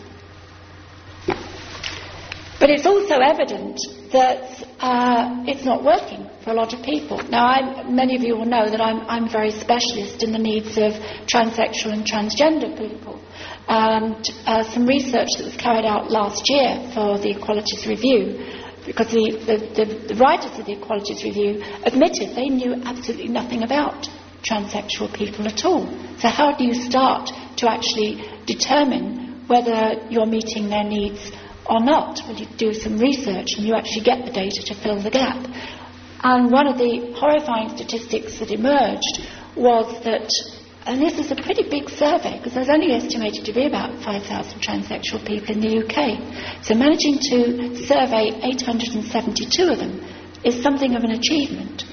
But 2.62 2.70
it's 2.70 2.86
also 2.86 3.18
evident 3.18 3.80
that 4.12 4.62
uh, 4.78 5.42
it's 5.48 5.64
not 5.64 5.82
working 5.82 6.30
for 6.44 6.50
a 6.50 6.54
lot 6.54 6.72
of 6.72 6.84
people. 6.84 7.20
Now, 7.24 7.48
I'm, 7.48 7.96
many 7.96 8.14
of 8.14 8.22
you 8.22 8.36
will 8.36 8.46
know 8.46 8.70
that 8.70 8.80
I'm, 8.80 9.00
I'm 9.10 9.28
very 9.28 9.50
specialist 9.50 10.22
in 10.22 10.30
the 10.30 10.38
needs 10.38 10.78
of 10.78 10.92
transsexual 11.26 11.90
and 11.90 12.06
transgender 12.06 12.78
people. 12.78 13.20
And 13.66 14.24
uh, 14.46 14.62
some 14.62 14.86
research 14.86 15.26
that 15.38 15.44
was 15.46 15.56
carried 15.56 15.84
out 15.84 16.12
last 16.12 16.48
year 16.48 16.88
for 16.94 17.18
the 17.18 17.30
Equalities 17.30 17.84
Review, 17.84 18.38
because 18.86 19.10
the, 19.10 19.42
the, 19.42 19.84
the, 19.84 20.14
the 20.14 20.20
writers 20.20 20.56
of 20.56 20.64
the 20.64 20.78
Equalities 20.78 21.24
Review 21.24 21.64
admitted 21.82 22.36
they 22.36 22.46
knew 22.46 22.74
absolutely 22.84 23.26
nothing 23.26 23.64
about 23.64 24.06
transsexual 24.48 25.12
people 25.12 25.48
at 25.48 25.64
all. 25.64 25.82
So, 26.20 26.28
how 26.28 26.54
do 26.54 26.62
you 26.62 26.74
start 26.74 27.28
to 27.56 27.68
actually 27.68 28.22
determine 28.46 29.48
whether 29.48 30.06
you're 30.10 30.26
meeting 30.26 30.70
their 30.70 30.84
needs 30.84 31.32
or 31.66 31.80
not? 31.80 32.20
Well, 32.26 32.36
you 32.36 32.46
do 32.56 32.72
some 32.72 32.98
research 32.98 33.54
and 33.56 33.66
you 33.66 33.74
actually 33.74 34.02
get 34.02 34.24
the 34.24 34.32
data 34.32 34.62
to 34.66 34.74
fill 34.74 35.00
the 35.00 35.10
gap. 35.10 35.46
And 36.22 36.50
one 36.50 36.66
of 36.66 36.78
the 36.78 37.12
horrifying 37.16 37.76
statistics 37.76 38.38
that 38.38 38.50
emerged 38.50 39.26
was 39.56 40.02
that, 40.04 40.30
and 40.86 41.00
this 41.00 41.18
is 41.18 41.30
a 41.30 41.36
pretty 41.36 41.68
big 41.68 41.90
survey 41.90 42.38
because 42.38 42.54
there's 42.54 42.68
only 42.68 42.92
estimated 42.92 43.44
to 43.44 43.52
be 43.52 43.66
about 43.66 44.02
5,000 44.04 44.60
transsexual 44.60 45.26
people 45.26 45.54
in 45.54 45.60
the 45.60 45.82
UK. 45.82 46.64
So 46.64 46.74
managing 46.74 47.18
to 47.30 47.76
survey 47.86 48.30
872 48.42 49.62
of 49.64 49.78
them 49.78 50.00
is 50.44 50.62
something 50.62 50.94
of 50.94 51.02
an 51.02 51.10
achievement. 51.10 51.84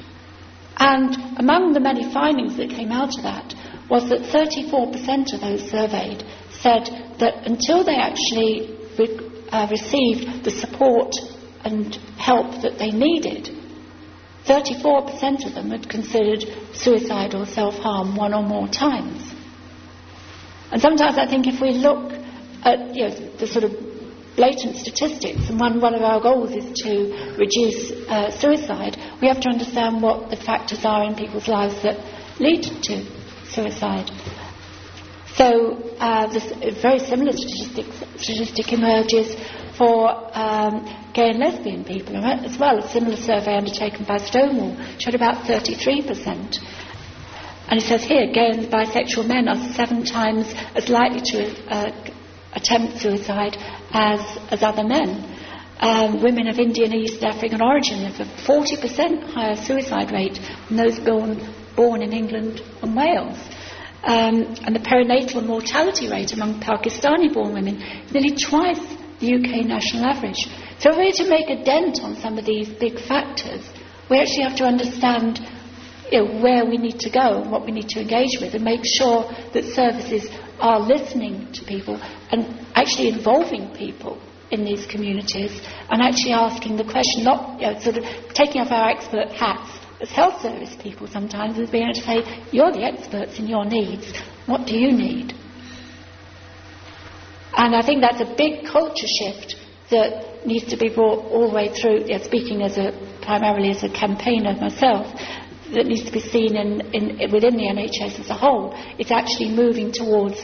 And 0.77 1.37
among 1.37 1.73
the 1.73 1.79
many 1.79 2.11
findings 2.13 2.55
that 2.57 2.69
came 2.69 2.91
out 2.91 3.17
of 3.17 3.23
that 3.23 3.53
was 3.89 4.07
that 4.09 4.21
34% 4.21 5.33
of 5.33 5.41
those 5.41 5.69
surveyed 5.69 6.23
said 6.61 6.85
that 7.19 7.45
until 7.45 7.83
they 7.83 7.97
actually 7.97 8.77
uh, 9.51 9.67
received 9.69 10.43
the 10.43 10.51
support 10.51 11.13
and 11.63 11.95
help 12.17 12.61
that 12.61 12.77
they 12.77 12.91
needed, 12.91 13.49
34% 14.45 15.45
of 15.45 15.53
them 15.53 15.71
had 15.71 15.89
considered 15.89 16.43
suicide 16.73 17.35
or 17.35 17.45
self 17.45 17.75
harm 17.75 18.15
one 18.15 18.33
or 18.33 18.43
more 18.43 18.67
times. 18.67 19.33
And 20.71 20.81
sometimes 20.81 21.17
I 21.17 21.27
think 21.27 21.47
if 21.47 21.61
we 21.61 21.71
look 21.73 22.11
at 22.63 22.95
you 22.95 23.07
know, 23.07 23.37
the 23.37 23.47
sort 23.47 23.63
of 23.63 23.71
blatant 24.35 24.77
statistics, 24.77 25.49
and 25.49 25.59
one, 25.59 25.81
one 25.81 25.93
of 25.93 26.01
our 26.01 26.21
goals 26.21 26.51
is 26.51 26.65
to 26.83 27.35
reduce 27.37 27.91
uh, 28.07 28.31
suicide, 28.31 28.97
we 29.21 29.27
have 29.27 29.41
to 29.41 29.49
understand 29.49 30.01
what 30.01 30.29
the 30.29 30.37
factors 30.37 30.85
are 30.85 31.03
in 31.03 31.15
people's 31.15 31.47
lives 31.47 31.81
that 31.83 31.97
lead 32.39 32.63
to 32.63 33.05
suicide. 33.49 34.09
So 35.39 35.77
uh, 35.99 36.27
this 36.27 36.51
very 36.81 36.99
similar 36.99 37.31
statistic, 37.31 38.73
emerges 38.73 39.37
for 39.77 40.09
um, 40.37 40.83
gay 41.13 41.29
and 41.29 41.39
lesbian 41.39 41.85
people 41.85 42.17
as 42.17 42.59
well. 42.59 42.79
A 42.79 42.89
similar 42.89 43.15
survey 43.15 43.55
undertaken 43.55 44.03
by 44.03 44.17
Stonewall 44.17 44.75
showed 44.99 45.15
about 45.15 45.45
33%. 45.45 46.59
And 47.69 47.79
it 47.79 47.85
says 47.85 48.03
here, 48.03 48.29
gay 48.33 48.49
and 48.49 48.67
bisexual 48.67 49.27
men 49.27 49.47
are 49.47 49.73
seven 49.75 50.03
times 50.03 50.53
as 50.75 50.89
likely 50.89 51.21
to 51.31 51.73
uh, 51.73 52.11
attempt 52.51 52.99
suicide 52.99 53.55
as, 53.93 54.19
as 54.51 54.61
other 54.61 54.83
men. 54.83 55.23
Um, 55.79 56.21
women 56.21 56.49
of 56.49 56.59
Indian 56.59 56.91
and 56.91 57.01
East 57.01 57.23
African 57.23 57.61
origin 57.61 58.03
have 58.03 58.19
a 58.19 58.29
40% 58.43 59.23
higher 59.31 59.55
suicide 59.55 60.11
rate 60.11 60.37
than 60.67 60.75
those 60.75 60.99
born, 60.99 61.39
born 61.77 62.01
in 62.01 62.11
England 62.11 62.61
and 62.81 62.93
Wales. 62.93 63.39
Um, 64.03 64.55
and 64.63 64.75
the 64.75 64.79
perinatal 64.79 65.45
mortality 65.45 66.09
rate 66.09 66.31
among 66.31 66.61
Pakistani 66.61 67.33
born 67.33 67.53
women 67.53 67.81
is 67.81 68.13
nearly 68.13 68.35
twice 68.35 68.79
the 69.19 69.35
UK 69.35 69.65
national 69.65 70.05
average. 70.05 70.47
So, 70.79 70.91
if 70.91 70.97
we're 70.97 71.25
to 71.25 71.29
make 71.29 71.49
a 71.49 71.63
dent 71.63 71.99
on 72.01 72.15
some 72.15 72.37
of 72.37 72.45
these 72.45 72.69
big 72.69 72.97
factors, 72.97 73.67
we 74.09 74.17
actually 74.17 74.43
have 74.43 74.55
to 74.57 74.63
understand 74.63 75.39
you 76.11 76.23
know, 76.23 76.41
where 76.41 76.65
we 76.65 76.77
need 76.77 76.99
to 77.01 77.09
go 77.09 77.41
and 77.41 77.51
what 77.51 77.65
we 77.65 77.71
need 77.71 77.89
to 77.89 77.99
engage 77.99 78.39
with 78.39 78.55
and 78.55 78.63
make 78.63 78.81
sure 78.97 79.23
that 79.53 79.63
services 79.75 80.29
are 80.59 80.79
listening 80.79 81.51
to 81.53 81.65
people 81.65 81.99
and 82.31 82.65
actually 82.75 83.09
involving 83.09 83.75
people 83.75 84.21
in 84.51 84.63
these 84.63 84.85
communities 84.87 85.51
and 85.89 86.01
actually 86.01 86.31
asking 86.31 86.77
the 86.77 86.83
question, 86.83 87.23
not 87.23 87.59
you 87.59 87.67
know, 87.67 87.79
sort 87.79 87.97
of 87.97 88.03
taking 88.33 88.61
off 88.61 88.71
our 88.71 88.89
expert 88.89 89.29
hats 89.31 89.69
as 90.01 90.09
health 90.09 90.41
service 90.41 90.75
people 90.81 91.07
sometimes 91.07 91.57
is 91.57 91.69
being 91.69 91.83
able 91.83 91.93
to 91.93 92.01
say, 92.01 92.45
you're 92.51 92.71
the 92.71 92.83
experts 92.83 93.37
in 93.39 93.47
your 93.47 93.65
needs. 93.65 94.11
What 94.45 94.65
do 94.65 94.77
you 94.77 94.91
need? 94.91 95.33
And 97.53 97.75
I 97.75 97.85
think 97.85 98.01
that's 98.01 98.21
a 98.21 98.35
big 98.37 98.65
culture 98.65 99.07
shift 99.21 99.55
that 99.91 100.45
needs 100.45 100.67
to 100.69 100.77
be 100.77 100.89
brought 100.93 101.25
all 101.25 101.49
the 101.49 101.55
way 101.55 101.73
through. 101.73 102.05
Yeah, 102.05 102.23
speaking 102.23 102.61
as 102.61 102.77
a 102.77 102.91
primarily 103.21 103.71
as 103.71 103.83
a 103.83 103.89
campaigner 103.89 104.55
myself, 104.59 105.07
that 105.73 105.85
needs 105.85 106.05
to 106.05 106.11
be 106.11 106.19
seen 106.19 106.55
in, 106.55 106.81
in, 106.93 107.31
within 107.31 107.57
the 107.57 107.65
NHS 107.65 108.19
as 108.19 108.29
a 108.29 108.33
whole. 108.33 108.73
It's 108.97 109.11
actually 109.11 109.49
moving 109.49 109.91
towards 109.91 110.41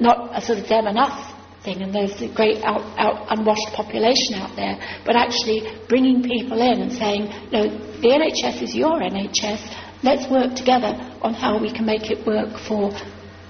not 0.00 0.36
a 0.36 0.40
sort 0.40 0.58
of 0.58 0.68
them 0.68 0.86
and 0.86 0.98
us 0.98 1.34
thing, 1.62 1.82
and 1.82 1.94
there's 1.94 2.20
a 2.20 2.28
great 2.28 2.62
out, 2.64 2.82
out, 2.98 3.26
unwashed 3.30 3.72
population 3.74 4.34
out 4.34 4.56
there, 4.56 4.78
but 5.04 5.16
actually 5.16 5.62
bringing 5.88 6.22
people 6.22 6.60
in 6.60 6.80
and 6.80 6.92
saying, 6.92 7.28
no, 7.52 7.68
the 7.68 8.08
NHS 8.08 8.62
is 8.62 8.74
your 8.74 9.00
NHS. 9.00 10.02
Let's 10.02 10.30
work 10.30 10.54
together 10.54 10.94
on 11.22 11.34
how 11.34 11.60
we 11.60 11.72
can 11.72 11.84
make 11.84 12.10
it 12.10 12.26
work 12.26 12.58
for 12.68 12.92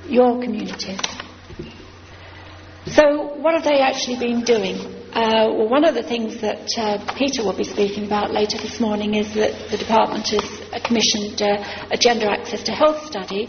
your 0.08 0.40
communities. 0.42 1.00
So, 2.86 3.36
what 3.36 3.54
have 3.54 3.64
they 3.64 3.80
actually 3.80 4.18
been 4.18 4.44
doing? 4.44 4.76
Uh, 5.12 5.52
well, 5.52 5.68
one 5.68 5.84
of 5.84 5.94
the 5.94 6.02
things 6.02 6.40
that 6.40 6.68
uh, 6.78 7.14
Peter 7.16 7.42
will 7.42 7.56
be 7.56 7.64
speaking 7.64 8.06
about 8.06 8.32
later 8.32 8.56
this 8.56 8.80
morning 8.80 9.14
is 9.14 9.34
that 9.34 9.70
the 9.70 9.76
department 9.76 10.28
has 10.28 10.44
commissioned 10.84 11.42
uh, 11.42 11.88
a 11.90 11.96
gender 11.96 12.28
access 12.28 12.62
to 12.62 12.72
health 12.72 13.04
study 13.04 13.48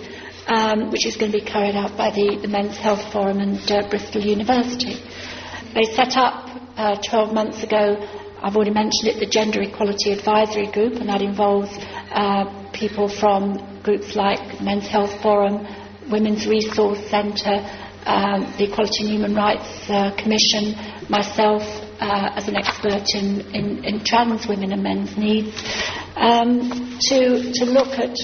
um, 0.50 0.90
which 0.92 1.06
is 1.06 1.16
going 1.16 1.32
to 1.32 1.38
be 1.38 1.46
carried 1.46 1.76
out 1.76 1.96
by 1.96 2.10
the, 2.10 2.40
the 2.42 2.48
Men's 2.48 2.78
Health 2.78 3.14
Forum 3.14 3.40
and 3.40 3.60
uh, 3.72 3.88
Bristol 3.88 4.22
University. 4.22 5.00
They 5.74 5.84
set 5.84 6.18
up 6.18 6.50
uh, 6.76 6.98
12 7.08 7.34
months 7.34 7.64
ago, 7.64 7.96
I've 8.42 8.56
already 8.56 8.72
mentioned 8.72 9.10
it, 9.10 9.20
the 9.20 9.28
Gender 9.30 9.62
Equality 9.62 10.12
Advisory 10.12 10.72
Group, 10.72 10.94
and 10.94 11.10
that 11.10 11.22
involves 11.22 11.70
uh, 12.12 12.72
people 12.74 13.08
from 13.08 13.82
groups 13.84 14.16
like 14.16 14.62
Men's 14.62 14.88
Health 14.88 15.22
Forum, 15.22 15.68
Women's 16.10 16.48
Resource 16.48 17.00
Centre, 17.10 17.62
um, 18.06 18.52
the 18.58 18.72
Equality 18.72 19.04
and 19.04 19.10
Human 19.10 19.36
Rights 19.36 19.90
uh, 19.90 20.16
Commission, 20.18 20.74
myself 21.10 21.62
uh, 22.00 22.32
as 22.34 22.48
an 22.48 22.56
expert 22.56 23.04
in, 23.14 23.42
in, 23.54 23.84
in, 23.84 24.04
trans 24.04 24.48
women 24.48 24.72
and 24.72 24.82
men's 24.82 25.18
needs, 25.18 25.54
um, 26.16 26.98
to, 27.02 27.52
to 27.54 27.66
look 27.66 28.00
at 28.00 28.16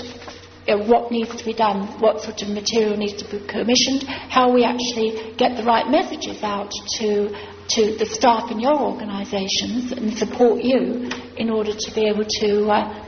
you 0.67 0.75
know, 0.75 0.83
what 0.85 1.11
needs 1.11 1.35
to 1.35 1.45
be 1.45 1.53
done, 1.53 1.87
what 1.99 2.21
sort 2.21 2.41
of 2.41 2.49
material 2.49 2.97
needs 2.97 3.21
to 3.21 3.29
be 3.29 3.45
commissioned, 3.47 4.03
how 4.03 4.51
we 4.51 4.63
actually 4.63 5.35
get 5.37 5.57
the 5.57 5.63
right 5.63 5.89
messages 5.89 6.41
out 6.43 6.71
to 6.97 7.29
to 7.67 7.97
the 7.97 8.05
staff 8.05 8.51
in 8.51 8.59
your 8.59 8.79
organisations 8.79 9.91
and 9.91 10.15
support 10.15 10.61
you 10.61 11.09
in 11.35 11.49
order 11.49 11.73
to 11.73 11.91
be 11.93 12.07
able 12.07 12.25
to. 12.25 12.69
Uh, 12.69 13.03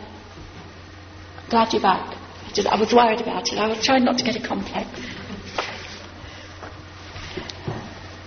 glad 1.50 1.72
you're 1.74 1.82
back. 1.82 2.16
I, 2.58 2.76
I 2.76 2.80
was 2.80 2.92
worried 2.94 3.22
about 3.22 3.52
it. 3.52 3.58
I 3.60 3.68
was 3.68 3.84
trying 3.86 4.04
not 4.04 4.18
to 4.18 4.24
get 4.24 4.36
a 4.36 4.48
complex. 4.48 4.90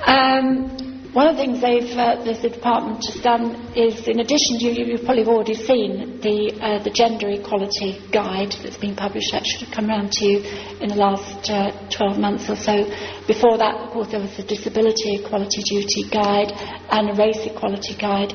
Um, 0.06 0.89
one 1.12 1.26
of 1.26 1.34
the 1.36 1.42
things 1.42 1.58
uh, 1.64 2.22
the, 2.22 2.48
department 2.48 3.02
has 3.10 3.20
done 3.20 3.74
is, 3.74 4.06
in 4.06 4.20
addition, 4.20 4.62
to 4.62 4.70
you, 4.70 4.94
you've 4.94 5.04
probably 5.04 5.26
already 5.26 5.54
seen 5.54 6.20
the, 6.22 6.54
uh, 6.62 6.78
the 6.84 6.90
gender 6.90 7.26
equality 7.30 7.98
guide 8.12 8.54
that's 8.62 8.78
been 8.78 8.94
published. 8.94 9.32
That 9.32 9.42
should 9.44 9.66
have 9.66 9.74
come 9.74 9.90
around 9.90 10.12
to 10.12 10.24
you 10.24 10.38
in 10.78 10.86
the 10.86 10.94
last 10.94 11.50
uh, 11.50 11.74
12 11.90 12.18
months 12.18 12.48
or 12.48 12.54
so. 12.54 12.86
Before 13.26 13.58
that, 13.58 13.74
of 13.74 13.90
course, 13.90 14.14
there 14.14 14.20
was 14.20 14.36
the 14.36 14.46
disability 14.46 15.18
equality 15.18 15.66
duty 15.66 16.06
guide 16.06 16.54
and 16.94 17.10
a 17.10 17.14
race 17.18 17.42
equality 17.42 17.98
guide. 17.98 18.30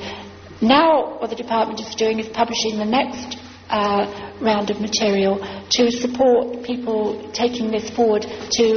Now, 0.59 1.15
what 1.19 1.29
the 1.29 1.39
department 1.39 1.79
is 1.79 1.95
doing 1.95 2.19
is 2.19 2.27
publishing 2.27 2.75
the 2.75 2.83
next 2.83 3.39
uh, 3.69 4.35
round 4.41 4.69
of 4.69 4.81
material 4.81 5.39
to 5.79 5.91
support 5.91 6.67
people 6.67 7.31
taking 7.31 7.71
this 7.71 7.89
forward 7.95 8.27
to 8.59 8.67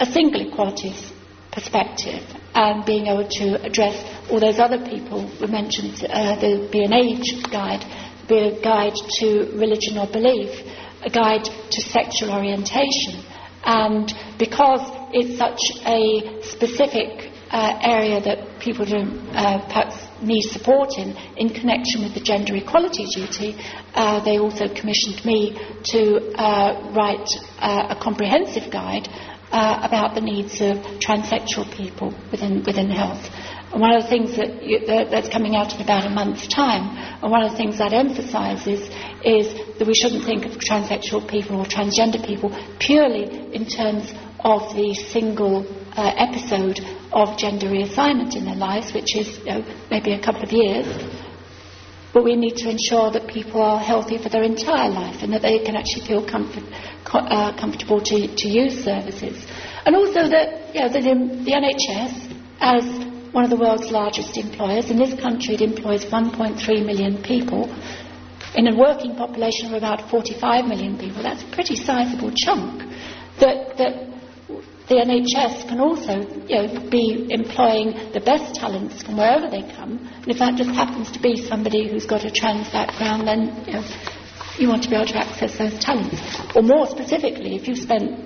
a 0.00 0.06
single 0.06 0.42
equalities 0.42 1.12
perspective 1.52 2.22
and 2.58 2.84
being 2.84 3.06
able 3.06 3.28
to 3.28 3.54
address 3.64 3.94
all 4.28 4.40
those 4.40 4.58
other 4.58 4.78
people 4.78 5.30
we 5.40 5.46
mentioned. 5.46 5.94
Uh, 6.02 6.34
there'll 6.40 6.68
be 6.70 6.82
an 6.82 6.92
age 6.92 7.30
guide, 7.52 7.86
be 8.26 8.36
a 8.36 8.60
guide 8.60 8.98
to 9.20 9.52
religion 9.54 9.96
or 9.96 10.08
belief, 10.08 10.50
a 11.02 11.08
guide 11.08 11.44
to 11.44 11.80
sexual 11.80 12.32
orientation. 12.32 13.22
And 13.62 14.12
because 14.38 14.82
it's 15.14 15.38
such 15.38 15.62
a 15.86 16.42
specific 16.42 17.30
uh, 17.50 17.78
area 17.80 18.20
that 18.20 18.60
people 18.60 18.84
don't 18.84 19.28
uh, 19.30 19.64
perhaps 19.68 19.96
need 20.20 20.42
support 20.42 20.98
in, 20.98 21.14
in 21.36 21.50
connection 21.50 22.02
with 22.02 22.14
the 22.14 22.20
gender 22.20 22.56
equality 22.56 23.06
duty, 23.14 23.54
uh, 23.94 24.18
they 24.24 24.38
also 24.38 24.66
commissioned 24.66 25.24
me 25.24 25.54
to 25.84 26.34
uh, 26.34 26.90
write 26.92 27.28
uh, 27.60 27.94
a 27.94 27.96
comprehensive 28.02 28.70
guide 28.72 29.08
uh, 29.50 29.80
about 29.82 30.14
the 30.14 30.20
needs 30.20 30.60
of 30.60 30.76
transsexual 31.00 31.64
people 31.76 32.14
within, 32.30 32.62
within 32.64 32.90
health. 32.90 33.24
And 33.72 33.80
one 33.80 33.92
of 33.92 34.02
the 34.02 34.08
things 34.08 34.36
that 34.36 34.62
you, 34.62 34.86
that, 34.86 35.10
that's 35.10 35.28
coming 35.28 35.54
out 35.56 35.74
in 35.74 35.82
about 35.82 36.06
a 36.06 36.10
month's 36.10 36.48
time, 36.48 36.96
and 37.22 37.30
one 37.30 37.42
of 37.42 37.50
the 37.50 37.56
things 37.56 37.78
that 37.78 37.92
emphasises 37.92 38.88
is 39.24 39.52
that 39.78 39.86
we 39.86 39.94
shouldn't 39.94 40.24
think 40.24 40.46
of 40.46 40.52
transsexual 40.58 41.28
people 41.28 41.60
or 41.60 41.64
transgender 41.64 42.24
people 42.24 42.48
purely 42.78 43.52
in 43.54 43.66
terms 43.66 44.12
of 44.40 44.74
the 44.74 44.94
single 44.94 45.66
uh, 45.96 46.12
episode 46.16 46.80
of 47.12 47.36
gender 47.36 47.66
reassignment 47.66 48.36
in 48.36 48.44
their 48.44 48.56
lives, 48.56 48.92
which 48.94 49.16
is 49.16 49.38
you 49.38 49.46
know, 49.46 49.64
maybe 49.90 50.12
a 50.12 50.22
couple 50.22 50.42
of 50.42 50.52
years. 50.52 50.86
But 52.18 52.24
we 52.24 52.34
need 52.34 52.56
to 52.56 52.68
ensure 52.68 53.12
that 53.12 53.28
people 53.28 53.62
are 53.62 53.78
healthy 53.78 54.18
for 54.18 54.28
their 54.28 54.42
entire 54.42 54.90
life 54.90 55.22
and 55.22 55.32
that 55.32 55.42
they 55.42 55.60
can 55.60 55.76
actually 55.76 56.04
feel 56.04 56.26
comfort, 56.26 56.64
uh, 57.14 57.56
comfortable 57.56 58.00
to, 58.00 58.26
to 58.26 58.48
use 58.48 58.82
services. 58.82 59.46
And 59.86 59.94
also 59.94 60.26
that 60.26 60.74
you 60.74 60.80
know, 60.80 60.88
the, 60.88 60.98
NHS, 60.98 62.34
as 62.58 62.82
one 63.32 63.44
of 63.44 63.50
the 63.50 63.56
world's 63.56 63.92
largest 63.92 64.36
employers, 64.36 64.90
in 64.90 64.96
this 64.96 65.14
country 65.14 65.54
it 65.54 65.60
employs 65.60 66.06
1.3 66.06 66.58
million 66.84 67.22
people. 67.22 67.72
In 68.56 68.66
a 68.66 68.76
working 68.76 69.14
population 69.14 69.68
of 69.68 69.74
about 69.74 70.10
45 70.10 70.66
million 70.66 70.98
people, 70.98 71.22
that's 71.22 71.44
a 71.44 71.50
pretty 71.54 71.76
sizable 71.76 72.32
chunk. 72.34 72.82
That, 73.38 73.78
that 73.78 74.17
the 74.88 74.96
NHS 74.96 75.68
can 75.68 75.80
also 75.80 76.24
you 76.48 76.56
know, 76.56 76.90
be 76.90 77.28
employing 77.30 78.12
the 78.12 78.20
best 78.20 78.54
talents 78.54 79.02
from 79.02 79.18
wherever 79.18 79.50
they 79.50 79.60
come. 79.76 79.98
And 79.98 80.28
if 80.28 80.38
that 80.38 80.56
just 80.56 80.70
happens 80.70 81.12
to 81.12 81.20
be 81.20 81.36
somebody 81.36 81.90
who's 81.90 82.06
got 82.06 82.24
a 82.24 82.30
trans 82.30 82.70
background, 82.70 83.28
then 83.28 83.64
you, 83.66 83.72
know, 83.74 83.84
you 84.58 84.68
want 84.68 84.82
to 84.84 84.88
be 84.88 84.96
able 84.96 85.06
to 85.06 85.18
access 85.18 85.58
those 85.58 85.78
talents. 85.78 86.16
Or 86.56 86.62
more 86.62 86.86
specifically, 86.86 87.56
if 87.56 87.68
you've 87.68 87.78
spent 87.78 88.16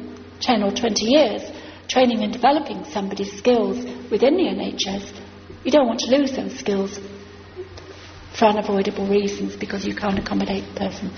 10 0.41 0.63
or 0.63 0.71
20 0.71 1.05
years 1.05 1.43
training 1.89 2.23
and 2.23 2.33
developing 2.33 2.85
somebody's 2.85 3.33
skills 3.37 3.77
within 4.11 4.37
the 4.37 4.47
NHS, 4.47 5.21
you 5.65 5.73
don't 5.73 5.87
want 5.87 5.99
to 6.01 6.17
lose 6.17 6.35
those 6.37 6.57
skills 6.59 6.99
for 8.39 8.47
unavoidable 8.47 9.07
reasons 9.09 9.57
because 9.57 9.85
you 9.85 9.95
can't 9.95 10.19
accommodate 10.19 10.65
the 10.75 10.81
person. 10.81 11.11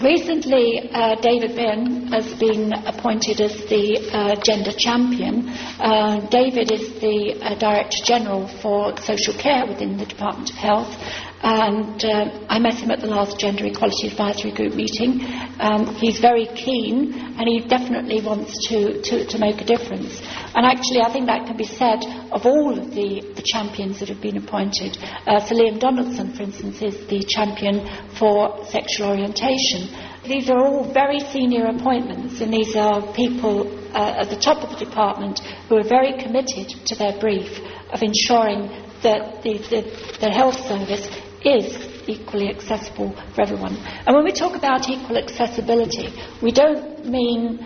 Recently, 0.00 0.90
uh, 0.90 1.16
David 1.20 1.54
Byrne 1.54 2.06
has 2.08 2.32
been 2.40 2.72
appointed 2.72 3.40
as 3.42 3.52
the 3.68 4.00
uh, 4.10 4.40
gender 4.40 4.72
champion. 4.72 5.48
Uh, 5.78 6.26
David 6.30 6.72
is 6.72 6.98
the 6.98 7.38
uh, 7.42 7.54
Director 7.58 7.98
General 8.02 8.48
for 8.62 8.96
Social 9.02 9.34
Care 9.34 9.66
within 9.66 9.98
the 9.98 10.06
Department 10.06 10.48
of 10.50 10.56
Health, 10.56 10.96
and 11.42 12.04
uh, 12.04 12.46
I 12.48 12.60
met 12.60 12.74
him 12.74 12.92
at 12.92 13.00
the 13.00 13.08
last 13.08 13.38
Gender 13.38 13.66
Equality 13.66 14.06
Advisory 14.06 14.52
Group 14.52 14.74
meeting. 14.74 15.26
Um, 15.58 15.86
he's 15.96 16.20
very 16.20 16.46
keen 16.46 17.12
and 17.36 17.48
he 17.48 17.66
definitely 17.66 18.22
wants 18.22 18.68
to, 18.68 19.02
to, 19.02 19.26
to, 19.26 19.38
make 19.38 19.60
a 19.60 19.64
difference. 19.64 20.22
And 20.54 20.64
actually, 20.64 21.00
I 21.02 21.12
think 21.12 21.26
that 21.26 21.46
can 21.46 21.56
be 21.56 21.66
said 21.66 22.06
of 22.30 22.46
all 22.46 22.78
of 22.78 22.94
the, 22.94 23.34
the 23.34 23.42
champions 23.42 23.98
that 23.98 24.08
have 24.08 24.20
been 24.22 24.36
appointed. 24.36 24.96
Uh, 25.26 25.44
so, 25.44 25.56
Liam 25.56 25.80
Donaldson, 25.80 26.32
for 26.32 26.44
instance, 26.44 26.80
is 26.80 26.94
the 27.08 27.24
champion 27.26 27.90
for 28.18 28.64
sexual 28.66 29.10
orientation. 29.10 29.90
These 30.24 30.48
are 30.48 30.62
all 30.62 30.92
very 30.92 31.18
senior 31.18 31.66
appointments, 31.66 32.40
and 32.40 32.52
these 32.52 32.76
are 32.76 33.12
people 33.14 33.66
uh, 33.92 34.22
at 34.22 34.30
the 34.30 34.38
top 34.38 34.62
of 34.62 34.78
the 34.78 34.84
department 34.84 35.40
who 35.68 35.76
are 35.76 35.88
very 35.88 36.12
committed 36.22 36.70
to 36.86 36.94
their 36.94 37.18
brief 37.18 37.50
of 37.90 38.00
ensuring 38.00 38.70
that 39.02 39.42
the, 39.42 39.58
the, 39.58 39.82
the 40.20 40.30
health 40.30 40.54
service 40.54 41.10
is 41.44 42.08
equally 42.08 42.48
accessible 42.48 43.14
for 43.34 43.42
everyone. 43.42 43.76
And 44.06 44.14
when 44.14 44.24
we 44.24 44.32
talk 44.32 44.56
about 44.56 44.88
equal 44.88 45.18
accessibility, 45.18 46.08
we 46.42 46.52
don't 46.52 47.06
mean 47.06 47.58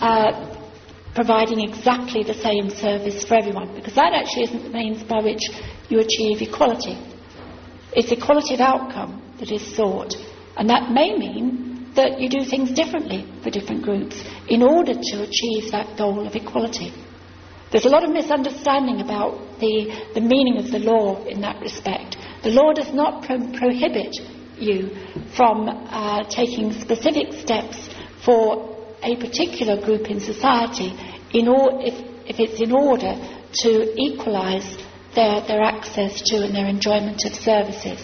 uh, 0.00 0.54
providing 1.14 1.60
exactly 1.60 2.22
the 2.24 2.34
same 2.34 2.70
service 2.70 3.24
for 3.24 3.34
everyone, 3.34 3.74
because 3.74 3.94
that 3.94 4.12
actually 4.12 4.44
isn't 4.44 4.64
the 4.64 4.70
means 4.70 5.02
by 5.04 5.20
which 5.22 5.42
you 5.88 6.00
achieve 6.00 6.42
equality. 6.42 6.98
It's 7.92 8.10
equality 8.10 8.54
of 8.54 8.60
outcome 8.60 9.22
that 9.38 9.52
is 9.52 9.76
sought, 9.76 10.14
and 10.56 10.68
that 10.70 10.90
may 10.90 11.16
mean 11.16 11.92
that 11.94 12.20
you 12.20 12.28
do 12.28 12.44
things 12.44 12.72
differently 12.72 13.24
for 13.42 13.50
different 13.50 13.84
groups 13.84 14.20
in 14.48 14.62
order 14.62 14.94
to 14.94 15.22
achieve 15.22 15.70
that 15.70 15.96
goal 15.96 16.26
of 16.26 16.34
equality. 16.34 16.92
There's 17.70 17.86
a 17.86 17.88
lot 17.88 18.04
of 18.04 18.10
misunderstanding 18.10 19.00
about 19.00 19.60
the, 19.60 20.10
the 20.14 20.20
meaning 20.20 20.58
of 20.58 20.70
the 20.70 20.78
law 20.78 21.24
in 21.24 21.40
that 21.42 21.60
respect. 21.60 22.16
The 22.44 22.50
law 22.50 22.72
does 22.72 22.92
not 22.92 23.24
pro- 23.24 23.50
prohibit 23.52 24.14
you 24.58 24.90
from 25.36 25.68
uh, 25.68 26.24
taking 26.28 26.72
specific 26.72 27.32
steps 27.32 27.88
for 28.24 28.76
a 29.02 29.16
particular 29.16 29.80
group 29.84 30.10
in 30.10 30.20
society 30.20 30.92
in 31.32 31.48
or- 31.48 31.80
if, 31.82 31.94
if 32.26 32.40
it's 32.40 32.60
in 32.60 32.72
order 32.72 33.14
to 33.62 33.94
equalise 34.00 34.78
their, 35.14 35.40
their 35.46 35.62
access 35.62 36.22
to 36.22 36.44
and 36.44 36.54
their 36.54 36.66
enjoyment 36.66 37.24
of 37.24 37.34
services. 37.34 38.00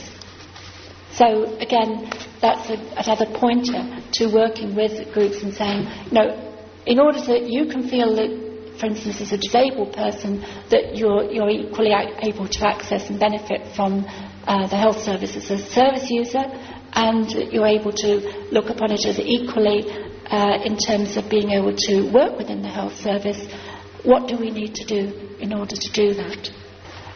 So, 1.13 1.57
again, 1.59 2.11
that's 2.41 2.71
a, 2.71 2.77
another 2.97 3.27
pointer 3.39 4.01
to 4.13 4.27
working 4.33 4.75
with 4.75 5.13
groups 5.13 5.43
and 5.43 5.53
saying, 5.53 5.89
no, 6.13 6.55
in 6.87 6.99
order 7.01 7.21
that 7.27 7.49
you 7.49 7.67
can 7.67 7.89
feel 7.89 8.15
that, 8.17 8.79
for 8.79 8.87
instance, 8.87 9.21
as 9.21 9.33
a 9.33 9.39
disabled 9.39 9.93
person, 9.93 10.41
that 10.71 10.97
you're, 10.97 11.25
you're 11.31 11.51
equally 11.51 11.93
able 12.23 12.49
to 12.49 12.67
access 12.67 13.11
and 13.11 13.19
benefit 13.19 13.75
from 13.75 14.07
uh, 14.51 14.67
the 14.67 14.77
health 14.77 15.01
service 15.05 15.37
as 15.37 15.49
a 15.49 15.59
service 15.59 16.11
user, 16.11 16.43
and 16.93 17.31
you're 17.53 17.69
able 17.69 17.93
to 17.93 18.11
look 18.51 18.69
upon 18.69 18.91
it 18.91 19.07
as 19.07 19.21
equally 19.21 19.87
uh, 20.27 20.59
in 20.65 20.77
terms 20.77 21.17
of 21.17 21.31
being 21.31 21.51
able 21.51 21.75
to 21.77 22.11
work 22.11 22.37
within 22.37 22.61
the 22.61 22.69
health 22.69 22.97
service. 22.97 23.39
What 24.03 24.27
do 24.27 24.37
we 24.37 24.51
need 24.51 24.75
to 24.75 24.85
do 24.85 25.37
in 25.39 25.55
order 25.55 25.77
to 25.77 25.91
do 25.93 26.15
that? 26.15 26.51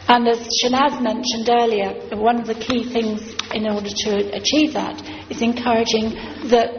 And 0.07 0.29
as 0.29 0.47
Shanaz 0.62 1.03
mentioned 1.03 1.49
earlier, 1.51 2.14
one 2.14 2.38
of 2.38 2.47
the 2.47 2.55
key 2.55 2.92
things 2.92 3.35
in 3.53 3.66
order 3.66 3.90
to 3.90 4.12
achieve 4.37 4.75
that 4.75 5.03
is 5.29 5.42
encouraging 5.42 6.14
that 6.55 6.70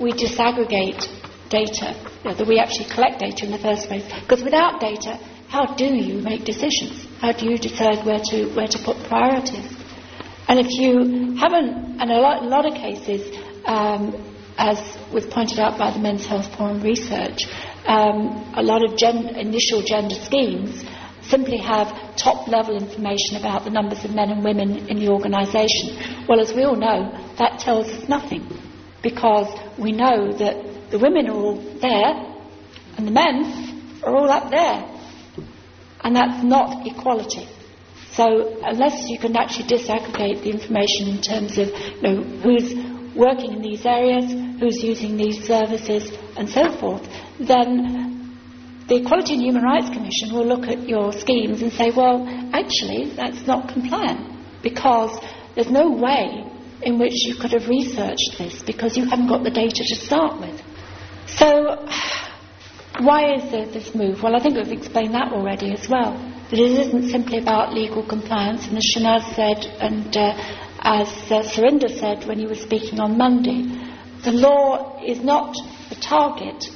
we 0.00 0.10
disaggregate 0.10 1.06
data, 1.48 1.94
you 2.24 2.30
know, 2.30 2.34
that 2.34 2.48
we 2.48 2.58
actually 2.58 2.90
collect 2.90 3.20
data 3.20 3.44
in 3.44 3.52
the 3.52 3.58
first 3.58 3.86
place. 3.86 4.02
Because 4.22 4.42
without 4.42 4.80
data, 4.80 5.14
how 5.48 5.76
do 5.76 5.84
you 5.84 6.20
make 6.22 6.44
decisions? 6.44 7.06
How 7.20 7.30
do 7.30 7.46
you 7.48 7.56
decide 7.58 8.04
where 8.04 8.18
to, 8.30 8.52
where 8.56 8.66
to 8.66 8.78
put 8.82 8.96
priorities? 9.06 9.81
And 10.48 10.58
if 10.58 10.70
you 10.70 11.36
haven't, 11.36 12.00
and 12.00 12.10
a 12.10 12.18
lot, 12.18 12.42
a 12.42 12.46
lot 12.46 12.66
of 12.66 12.74
cases, 12.74 13.36
um, 13.64 14.14
as 14.58 14.78
was 15.12 15.26
pointed 15.26 15.58
out 15.58 15.78
by 15.78 15.92
the 15.92 15.98
Men's 15.98 16.26
Health 16.26 16.54
Forum 16.56 16.82
research, 16.82 17.44
um, 17.86 18.52
a 18.54 18.62
lot 18.62 18.84
of 18.84 18.96
gen- 18.96 19.34
initial 19.36 19.82
gender 19.82 20.14
schemes 20.14 20.84
simply 21.22 21.58
have 21.58 22.16
top 22.16 22.48
level 22.48 22.76
information 22.76 23.36
about 23.36 23.64
the 23.64 23.70
numbers 23.70 24.04
of 24.04 24.14
men 24.14 24.30
and 24.30 24.44
women 24.44 24.88
in 24.88 24.98
the 24.98 25.08
organisation. 25.08 26.26
Well, 26.28 26.40
as 26.40 26.52
we 26.52 26.64
all 26.64 26.76
know, 26.76 27.12
that 27.38 27.58
tells 27.58 27.88
us 27.88 28.08
nothing. 28.08 28.46
because 29.02 29.48
we 29.78 29.92
know 29.92 30.32
that 30.32 30.90
the 30.90 30.98
women 30.98 31.28
are 31.28 31.34
all 31.34 31.56
there 31.56 32.12
and 32.96 33.06
the 33.06 33.10
men 33.10 34.00
are 34.04 34.14
all 34.14 34.30
up 34.30 34.50
there. 34.50 34.88
And 36.04 36.16
that's 36.16 36.42
not 36.42 36.86
equality. 36.86 37.48
So 38.12 38.58
unless 38.62 39.08
you 39.08 39.18
can 39.18 39.36
actually 39.36 39.68
disaggregate 39.68 40.42
the 40.44 40.50
information 40.50 41.08
in 41.08 41.22
terms 41.22 41.56
of 41.58 41.68
you 41.68 42.02
know, 42.02 42.22
who's 42.42 42.74
working 43.16 43.54
in 43.54 43.62
these 43.62 43.86
areas, 43.86 44.30
who's 44.60 44.82
using 44.82 45.16
these 45.16 45.46
services, 45.46 46.12
and 46.36 46.48
so 46.48 46.70
forth, 46.78 47.02
then 47.38 48.12
the 48.88 48.96
Equality 48.96 49.34
and 49.34 49.42
Human 49.42 49.62
Rights 49.62 49.88
Commission 49.88 50.34
will 50.34 50.46
look 50.46 50.66
at 50.68 50.86
your 50.88 51.12
schemes 51.12 51.62
and 51.62 51.72
say, 51.72 51.90
well, 51.94 52.26
actually, 52.52 53.14
that's 53.16 53.46
not 53.46 53.72
compliant 53.72 54.62
because 54.62 55.18
there's 55.54 55.70
no 55.70 55.90
way 55.90 56.44
in 56.82 56.98
which 56.98 57.14
you 57.24 57.34
could 57.40 57.52
have 57.52 57.68
researched 57.68 58.36
this 58.38 58.62
because 58.62 58.96
you 58.96 59.08
haven't 59.08 59.28
got 59.28 59.42
the 59.44 59.50
data 59.50 59.84
to 59.86 59.94
start 59.96 60.40
with. 60.40 60.60
So, 61.28 61.86
why 63.00 63.34
is 63.36 63.50
there 63.50 63.66
this 63.66 63.94
move? 63.94 64.22
Well, 64.22 64.36
I 64.36 64.40
think 64.40 64.56
we've 64.56 64.78
explained 64.78 65.14
that 65.14 65.32
already 65.32 65.72
as 65.72 65.88
well. 65.88 66.12
That 66.52 66.60
it 66.60 66.84
isn't 66.84 67.08
simply 67.08 67.38
about 67.38 67.72
legal 67.72 68.06
compliance, 68.06 68.66
and 68.66 68.76
as 68.76 68.84
Shanaz 68.84 69.24
said, 69.34 69.64
and 69.80 70.14
uh, 70.14 70.36
as 70.82 71.08
uh, 71.32 71.42
said 71.48 72.28
when 72.28 72.38
he 72.38 72.44
was 72.44 72.60
speaking 72.60 73.00
on 73.00 73.16
Monday, 73.16 73.72
the 74.22 74.32
law 74.32 75.00
is 75.02 75.24
not 75.24 75.56
the 75.88 75.94
target, 75.94 76.68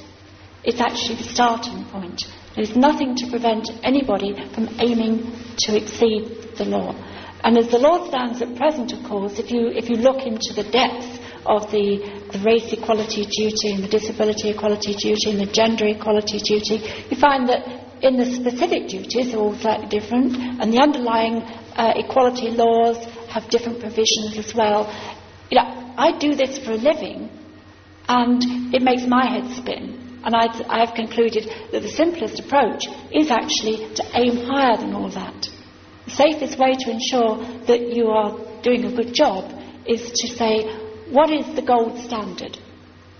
it's 0.64 0.80
actually 0.80 1.16
the 1.16 1.28
starting 1.28 1.84
point. 1.92 2.22
There's 2.54 2.74
nothing 2.74 3.16
to 3.16 3.28
prevent 3.28 3.68
anybody 3.82 4.32
from 4.54 4.70
aiming 4.80 5.30
to 5.68 5.76
exceed 5.76 6.56
the 6.56 6.64
law. 6.64 6.96
And 7.44 7.58
as 7.58 7.68
the 7.68 7.78
law 7.78 8.08
stands 8.08 8.40
at 8.40 8.56
present, 8.56 8.94
of 8.94 9.04
course, 9.04 9.38
if 9.38 9.50
you, 9.50 9.68
if 9.68 9.90
you 9.90 9.96
look 9.96 10.24
into 10.24 10.54
the 10.54 10.64
depths 10.64 11.20
of 11.44 11.70
the, 11.70 12.00
the 12.32 12.38
race 12.38 12.72
equality 12.72 13.26
duty 13.28 13.76
and 13.76 13.84
the 13.84 13.92
disability 13.92 14.48
equality 14.48 14.94
duty 14.94 15.32
and 15.32 15.38
the 15.38 15.52
gender 15.52 15.84
equality 15.84 16.38
duty, 16.38 16.80
you 17.10 17.16
find 17.20 17.46
that 17.50 17.85
in 18.02 18.16
the 18.16 18.26
specific 18.26 18.88
duties 18.88 19.34
are 19.34 19.38
all 19.38 19.56
slightly 19.56 19.88
different, 19.88 20.36
and 20.36 20.72
the 20.72 20.80
underlying 20.80 21.42
uh, 21.76 21.92
equality 21.96 22.50
laws 22.50 23.04
have 23.28 23.48
different 23.50 23.80
provisions 23.80 24.36
as 24.38 24.54
well. 24.54 24.86
You 25.50 25.58
know, 25.58 25.94
I 25.96 26.18
do 26.18 26.34
this 26.34 26.58
for 26.58 26.72
a 26.72 26.76
living, 26.76 27.30
and 28.08 28.74
it 28.74 28.82
makes 28.82 29.06
my 29.06 29.26
head 29.26 29.50
spin. 29.56 30.20
And 30.24 30.34
i 30.34 30.84
have 30.84 30.94
concluded 30.94 31.48
that 31.70 31.82
the 31.82 31.88
simplest 31.88 32.40
approach 32.40 32.86
is 33.12 33.30
actually 33.30 33.94
to 33.94 34.02
aim 34.14 34.36
higher 34.38 34.76
than 34.76 34.92
all 34.92 35.08
that. 35.10 35.48
The 36.06 36.10
safest 36.10 36.58
way 36.58 36.74
to 36.74 36.90
ensure 36.90 37.36
that 37.66 37.94
you 37.94 38.08
are 38.08 38.36
doing 38.62 38.84
a 38.84 38.92
good 38.92 39.14
job 39.14 39.52
is 39.86 40.10
to 40.10 40.28
say, 40.34 40.64
what 41.10 41.30
is 41.30 41.54
the 41.54 41.62
gold 41.62 41.98
standard? 42.00 42.58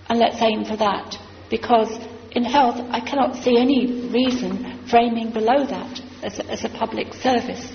And 0.09 0.19
let's 0.19 0.41
aim 0.41 0.65
for 0.65 0.75
that. 0.75 1.17
Because 1.49 1.97
in 2.37 2.45
health, 2.45 2.77
I 2.91 2.99
cannot 2.99 3.35
see 3.43 3.57
any 3.57 4.09
reason 4.09 4.87
framing 4.87 5.31
below 5.31 5.65
that 5.65 5.99
as 6.21 6.37
a, 6.39 6.45
as 6.45 6.63
a 6.63 6.69
public 6.69 7.13
service. 7.15 7.65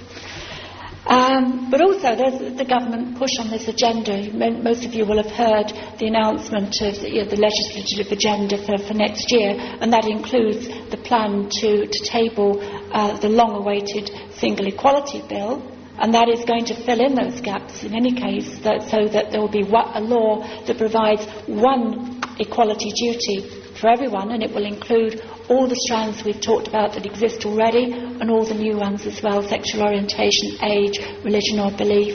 Um, 1.05 1.69
but 1.69 1.81
also, 1.83 2.15
there's 2.15 2.57
the 2.57 2.65
government 2.65 3.19
push 3.19 3.35
on 3.41 3.51
this 3.51 3.67
agenda. 3.67 4.31
Most 4.63 4.85
of 4.85 4.95
you 4.95 5.05
will 5.05 5.21
have 5.21 5.33
heard 5.33 5.69
the 5.99 6.07
announcement 6.07 6.81
of 6.81 6.95
you 7.03 7.25
know, 7.25 7.29
the 7.29 7.43
legislative 7.43 8.13
agenda 8.13 8.57
for, 8.65 8.79
for, 8.79 8.95
next 8.95 9.33
year, 9.33 9.51
and 9.59 9.93
that 9.93 10.07
includes 10.07 10.69
the 10.91 10.97
plan 10.97 11.51
to, 11.59 11.87
to 11.91 12.05
table 12.05 12.63
uh, 12.95 13.19
the 13.19 13.29
long 13.29 13.57
awaited 13.57 14.13
single 14.39 14.69
equality 14.69 15.23
bill. 15.29 15.59
And 15.99 16.15
that 16.15 16.29
is 16.29 16.45
going 16.45 16.67
to 16.67 16.75
fill 16.87 17.01
in 17.01 17.17
those 17.17 17.41
gaps 17.41 17.83
in 17.83 17.95
any 17.97 18.15
case, 18.15 18.61
that, 18.63 18.89
so 18.89 19.09
that 19.09 19.33
there 19.33 19.41
will 19.41 19.51
be 19.51 19.67
a 19.67 20.01
law 20.01 20.47
that 20.67 20.79
provides 20.79 21.27
one 21.49 22.23
equality 22.39 22.91
duty 22.95 23.62
for 23.83 23.91
everyone, 23.91 24.31
and 24.31 24.45
it 24.45 24.55
will 24.55 24.65
include 24.65 25.21
all 25.51 25.67
the 25.67 25.75
strands 25.75 26.23
we've 26.25 26.41
talked 26.41 26.69
about 26.69 26.95
that 26.95 27.05
exist 27.05 27.45
already 27.45 27.91
and 27.91 28.31
all 28.31 28.47
the 28.47 28.55
new 28.55 28.77
ones 28.77 29.05
as 29.07 29.21
well 29.21 29.43
sexual 29.43 29.83
orientation, 29.83 30.55
age, 30.63 31.03
religion 31.25 31.59
or 31.59 31.73
belief, 31.77 32.15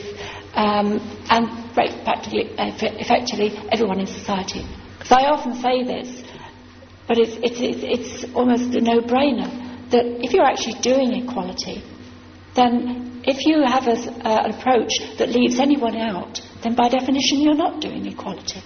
um, 0.55 0.95
and 1.29 1.73
practically, 1.75 2.47
effectively 2.57 3.51
everyone 3.69 3.99
in 3.99 4.07
society. 4.07 4.63
Because 4.97 5.11
I 5.11 5.25
often 5.25 5.55
say 5.55 5.83
this, 5.83 6.23
but 7.05 7.17
it's, 7.17 7.35
it's, 7.43 7.59
it's, 7.59 7.83
it's 8.23 8.33
almost 8.33 8.73
a 8.73 8.79
no 8.79 9.01
brainer 9.01 9.51
that 9.91 10.05
if 10.23 10.31
you're 10.31 10.47
actually 10.47 10.79
doing 10.79 11.21
equality, 11.21 11.83
then 12.55 13.21
if 13.25 13.45
you 13.45 13.61
have 13.67 13.87
a, 13.87 13.99
uh, 14.25 14.45
an 14.45 14.51
approach 14.55 14.91
that 15.19 15.27
leaves 15.27 15.59
anyone 15.59 15.97
out, 15.97 16.39
then 16.63 16.75
by 16.75 16.87
definition 16.87 17.41
you're 17.41 17.59
not 17.59 17.81
doing 17.81 18.05
equality. 18.07 18.63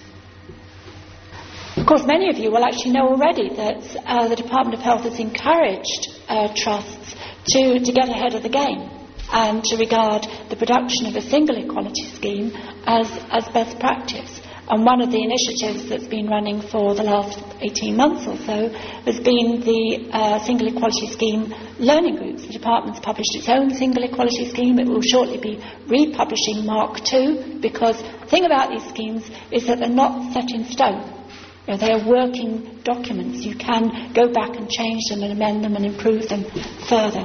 Of 1.82 1.88
course, 1.88 2.06
many 2.06 2.30
of 2.30 2.38
you 2.38 2.52
will 2.52 2.62
actually 2.62 2.92
know 2.92 3.08
already 3.08 3.48
that 3.56 3.82
uh, 4.06 4.28
the 4.28 4.36
Department 4.36 4.78
of 4.78 4.82
Health 4.82 5.02
has 5.02 5.18
encouraged 5.18 6.14
uh, 6.28 6.54
trusts 6.54 7.16
to, 7.46 7.80
to 7.80 7.92
get 7.92 8.08
ahead 8.08 8.36
of 8.36 8.44
the 8.44 8.48
game 8.48 8.88
and 9.32 9.64
to 9.64 9.76
regard 9.76 10.22
the 10.48 10.54
production 10.54 11.06
of 11.06 11.16
a 11.16 11.20
single 11.20 11.56
equality 11.58 12.06
scheme 12.14 12.52
as, 12.86 13.10
as 13.32 13.48
best 13.48 13.80
practice. 13.80 14.30
And 14.70 14.86
one 14.86 15.02
of 15.02 15.10
the 15.10 15.18
initiatives 15.26 15.88
that's 15.88 16.06
been 16.06 16.28
running 16.28 16.62
for 16.62 16.94
the 16.94 17.02
last 17.02 17.42
18 17.60 17.96
months 17.96 18.28
or 18.28 18.36
so 18.36 18.68
has 19.02 19.18
been 19.18 19.58
the 19.66 20.08
uh, 20.12 20.38
Single 20.38 20.68
Equality 20.68 21.10
Scheme 21.10 21.52
learning 21.80 22.14
groups. 22.14 22.46
The 22.46 22.52
department's 22.52 23.00
published 23.00 23.34
its 23.34 23.48
own 23.48 23.74
Single 23.74 24.04
Equality 24.04 24.48
Scheme. 24.50 24.78
It 24.78 24.86
will 24.86 25.02
shortly 25.02 25.38
be 25.38 25.58
republishing 25.88 26.64
Mark 26.64 27.02
II 27.12 27.58
because 27.58 28.00
the 28.00 28.26
thing 28.30 28.44
about 28.44 28.70
these 28.70 28.88
schemes 28.88 29.28
is 29.50 29.66
that 29.66 29.80
they're 29.80 29.88
not 29.88 30.32
set 30.32 30.52
in 30.52 30.64
stone. 30.70 31.21
You 31.66 31.74
know, 31.74 31.78
they 31.78 31.92
are 31.92 32.08
working 32.08 32.80
documents. 32.82 33.44
You 33.44 33.54
can 33.56 34.12
go 34.14 34.32
back 34.32 34.56
and 34.56 34.68
change 34.68 35.02
them 35.10 35.22
and 35.22 35.32
amend 35.32 35.64
them 35.64 35.76
and 35.76 35.86
improve 35.86 36.28
them 36.28 36.44
further. 36.88 37.24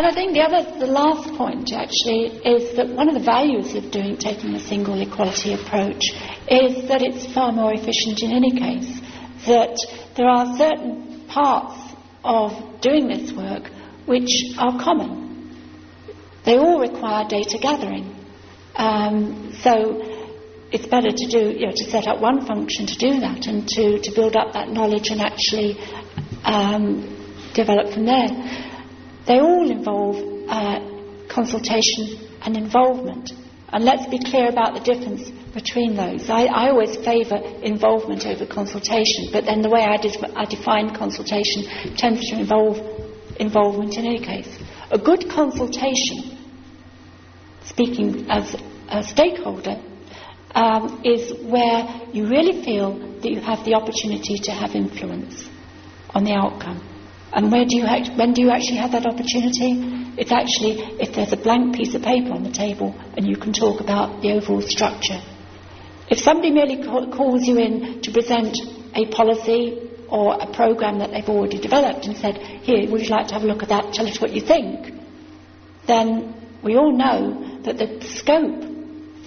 And 0.00 0.06
I 0.06 0.14
think 0.14 0.32
the 0.32 0.40
other, 0.40 0.78
the 0.78 0.86
last 0.86 1.36
point 1.36 1.72
actually 1.74 2.40
is 2.46 2.74
that 2.76 2.88
one 2.88 3.08
of 3.08 3.14
the 3.14 3.20
values 3.20 3.74
of 3.74 3.90
doing 3.90 4.16
taking 4.16 4.54
a 4.54 4.60
single 4.60 4.98
equality 4.98 5.52
approach 5.52 6.02
is 6.48 6.88
that 6.88 7.02
it's 7.02 7.30
far 7.34 7.52
more 7.52 7.74
efficient 7.74 8.22
in 8.22 8.32
any 8.32 8.52
case. 8.52 8.98
That 9.46 9.76
there 10.16 10.26
are 10.26 10.56
certain 10.56 11.26
parts 11.28 11.94
of 12.24 12.80
doing 12.80 13.08
this 13.08 13.32
work 13.32 13.70
which 14.06 14.30
are 14.56 14.82
common. 14.82 15.20
They 16.46 16.56
all 16.56 16.80
require 16.80 17.28
data 17.28 17.58
gathering. 17.60 18.16
Um, 18.76 19.52
so 19.62 20.09
it's 20.72 20.86
better 20.86 21.10
to 21.10 21.26
do, 21.26 21.58
you 21.58 21.66
know, 21.66 21.72
to 21.74 21.90
set 21.90 22.06
up 22.06 22.20
one 22.20 22.46
function 22.46 22.86
to 22.86 22.96
do 22.96 23.20
that 23.20 23.46
and 23.46 23.66
to, 23.68 23.98
to 23.98 24.12
build 24.14 24.36
up 24.36 24.52
that 24.52 24.68
knowledge 24.68 25.08
and 25.10 25.20
actually 25.20 25.78
um, 26.44 27.50
develop 27.54 27.92
from 27.92 28.06
there. 28.06 28.28
They 29.26 29.40
all 29.40 29.70
involve 29.70 30.16
uh, 30.48 30.80
consultation 31.28 32.28
and 32.42 32.56
involvement. 32.56 33.32
And 33.72 33.84
let's 33.84 34.06
be 34.06 34.18
clear 34.18 34.48
about 34.48 34.74
the 34.74 34.80
difference 34.80 35.30
between 35.52 35.94
those. 35.96 36.30
I, 36.30 36.46
I 36.46 36.70
always 36.70 36.96
favour 36.96 37.36
involvement 37.62 38.26
over 38.26 38.46
consultation, 38.46 39.30
but 39.32 39.44
then 39.44 39.62
the 39.62 39.70
way 39.70 39.82
I, 39.82 39.98
I 40.36 40.44
define 40.44 40.94
consultation 40.94 41.64
tends 41.96 42.28
to 42.30 42.38
involve 42.38 42.78
involvement 43.38 43.96
in 43.96 44.06
any 44.06 44.24
case. 44.24 44.48
A 44.90 44.98
good 44.98 45.28
consultation, 45.30 46.38
speaking 47.64 48.30
as 48.30 48.54
a 48.88 49.02
stakeholder, 49.02 49.80
um, 50.54 51.02
is 51.04 51.32
where 51.42 52.08
you 52.12 52.26
really 52.28 52.64
feel 52.64 52.98
that 53.20 53.30
you 53.30 53.40
have 53.40 53.64
the 53.64 53.74
opportunity 53.74 54.36
to 54.38 54.52
have 54.52 54.74
influence 54.74 55.48
on 56.10 56.24
the 56.24 56.32
outcome. 56.32 56.80
And 57.32 57.52
where 57.52 57.64
do 57.64 57.76
you 57.76 57.84
act- 57.84 58.16
when 58.16 58.32
do 58.32 58.42
you 58.42 58.50
actually 58.50 58.78
have 58.78 58.92
that 58.92 59.06
opportunity? 59.06 60.14
It's 60.18 60.32
actually 60.32 60.82
if 61.00 61.14
there's 61.14 61.32
a 61.32 61.36
blank 61.36 61.76
piece 61.76 61.94
of 61.94 62.02
paper 62.02 62.32
on 62.32 62.42
the 62.42 62.50
table 62.50 62.94
and 63.16 63.26
you 63.26 63.36
can 63.36 63.52
talk 63.52 63.80
about 63.80 64.20
the 64.20 64.32
overall 64.32 64.60
structure. 64.62 65.20
If 66.08 66.18
somebody 66.18 66.50
merely 66.50 66.82
ca- 66.82 67.06
calls 67.06 67.46
you 67.46 67.56
in 67.58 68.02
to 68.02 68.10
present 68.10 68.56
a 68.94 69.06
policy 69.06 69.90
or 70.08 70.34
a 70.40 70.52
program 70.52 70.98
that 70.98 71.12
they've 71.12 71.28
already 71.28 71.60
developed 71.60 72.06
and 72.06 72.16
said, 72.16 72.36
Here, 72.36 72.90
would 72.90 73.00
you 73.00 73.08
like 73.08 73.28
to 73.28 73.34
have 73.34 73.44
a 73.44 73.46
look 73.46 73.62
at 73.62 73.68
that? 73.68 73.92
Tell 73.94 74.08
us 74.08 74.20
what 74.20 74.32
you 74.32 74.40
think. 74.40 74.92
Then 75.86 76.34
we 76.64 76.76
all 76.76 76.92
know 76.92 77.62
that 77.62 77.78
the 77.78 78.04
scope 78.04 78.69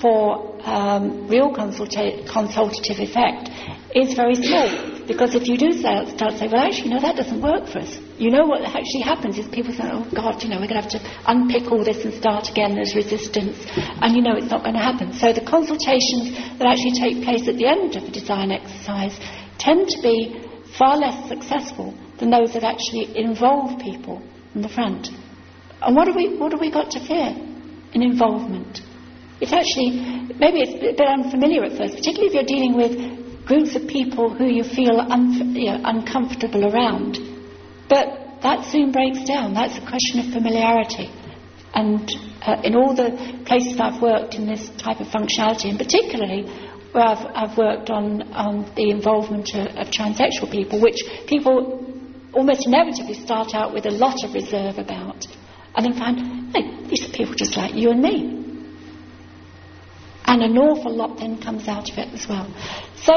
for 0.03 0.59
um, 0.67 1.29
real 1.29 1.55
consulta- 1.55 2.27
consultative 2.27 2.99
effect 2.99 3.47
is 3.95 4.13
very 4.13 4.35
small. 4.35 4.99
Because 5.07 5.33
if 5.33 5.47
you 5.47 5.57
do 5.57 5.71
start 5.71 6.11
to 6.19 6.37
say, 6.37 6.47
well, 6.51 6.63
actually, 6.67 6.91
no, 6.91 6.99
that 6.99 7.15
doesn't 7.15 7.41
work 7.41 7.71
for 7.71 7.79
us. 7.79 7.99
You 8.19 8.31
know 8.31 8.45
what 8.45 8.63
actually 8.63 9.07
happens 9.07 9.37
is 9.37 9.47
people 9.47 9.71
say, 9.71 9.87
oh, 9.87 10.03
God, 10.13 10.43
you 10.43 10.49
know, 10.49 10.59
we're 10.59 10.67
going 10.67 10.83
to 10.83 10.87
have 10.87 10.95
to 10.99 11.03
unpick 11.27 11.71
all 11.71 11.83
this 11.83 12.03
and 12.03 12.13
start 12.13 12.49
again. 12.51 12.75
There's 12.75 12.95
resistance. 12.95 13.55
And 14.03 14.15
you 14.15 14.21
know 14.21 14.35
it's 14.35 14.51
not 14.51 14.63
going 14.63 14.75
to 14.75 14.83
happen. 14.83 15.13
So 15.13 15.31
the 15.31 15.45
consultations 15.47 16.35
that 16.59 16.67
actually 16.67 16.99
take 16.99 17.23
place 17.23 17.47
at 17.47 17.55
the 17.55 17.67
end 17.67 17.95
of 17.95 18.03
the 18.03 18.11
design 18.11 18.51
exercise 18.51 19.15
tend 19.57 19.87
to 19.87 20.01
be 20.01 20.43
far 20.77 20.97
less 20.97 21.29
successful 21.29 21.95
than 22.19 22.29
those 22.29 22.53
that 22.53 22.63
actually 22.63 23.15
involve 23.15 23.79
people 23.79 24.21
in 24.55 24.61
the 24.61 24.69
front. 24.69 25.09
And 25.81 25.95
what 25.95 26.07
have 26.07 26.15
we, 26.15 26.35
what 26.35 26.51
have 26.51 26.61
we 26.61 26.71
got 26.71 26.91
to 26.91 26.99
fear 26.99 27.35
in 27.93 28.01
involvement? 28.01 28.81
It's 29.43 29.51
actually, 29.51 29.91
maybe 30.39 30.63
it's 30.63 30.71
a 30.79 30.95
bit 30.95 31.07
unfamiliar 31.07 31.65
at 31.65 31.75
first, 31.75 31.99
particularly 31.99 32.31
if 32.31 32.33
you're 32.33 32.47
dealing 32.47 32.79
with 32.79 32.95
groups 33.45 33.75
of 33.75 33.87
people 33.87 34.31
who 34.31 34.47
you 34.47 34.63
feel 34.63 35.03
un- 35.03 35.53
you 35.53 35.67
know, 35.67 35.81
uncomfortable 35.83 36.63
around. 36.63 37.19
But 37.89 38.39
that 38.41 38.63
soon 38.71 38.91
breaks 38.91 39.27
down. 39.27 39.53
That's 39.53 39.75
a 39.77 39.83
question 39.83 40.23
of 40.23 40.31
familiarity. 40.31 41.11
And 41.75 42.07
uh, 42.41 42.61
in 42.63 42.75
all 42.75 42.95
the 42.95 43.43
places 43.45 43.79
I've 43.79 44.01
worked 44.01 44.35
in 44.35 44.47
this 44.47 44.69
type 44.79 45.01
of 45.01 45.07
functionality, 45.07 45.67
and 45.67 45.77
particularly 45.77 46.47
where 46.93 47.03
I've, 47.03 47.25
I've 47.35 47.57
worked 47.57 47.89
on, 47.89 48.21
on 48.31 48.71
the 48.75 48.91
involvement 48.91 49.51
of, 49.55 49.75
of 49.75 49.87
transsexual 49.91 50.51
people, 50.51 50.79
which 50.79 51.03
people 51.27 51.83
almost 52.31 52.65
inevitably 52.65 53.15
start 53.15 53.53
out 53.53 53.73
with 53.73 53.85
a 53.85 53.91
lot 53.91 54.23
of 54.23 54.33
reserve 54.33 54.77
about, 54.77 55.25
and 55.75 55.85
then 55.85 55.93
find, 55.99 56.55
hey, 56.55 56.87
these 56.87 57.03
are 57.09 57.11
people 57.11 57.35
just 57.35 57.57
like 57.57 57.75
you 57.75 57.91
and 57.91 58.01
me. 58.01 58.42
And 60.25 60.41
an 60.41 60.57
awful 60.57 60.95
lot 60.95 61.17
then 61.17 61.41
comes 61.41 61.67
out 61.67 61.91
of 61.91 61.97
it 61.97 62.13
as 62.13 62.27
well. 62.27 62.51
So, 62.95 63.13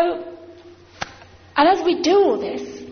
and 1.56 1.68
as 1.68 1.84
we 1.84 2.02
do 2.02 2.18
all 2.18 2.38
this, 2.38 2.82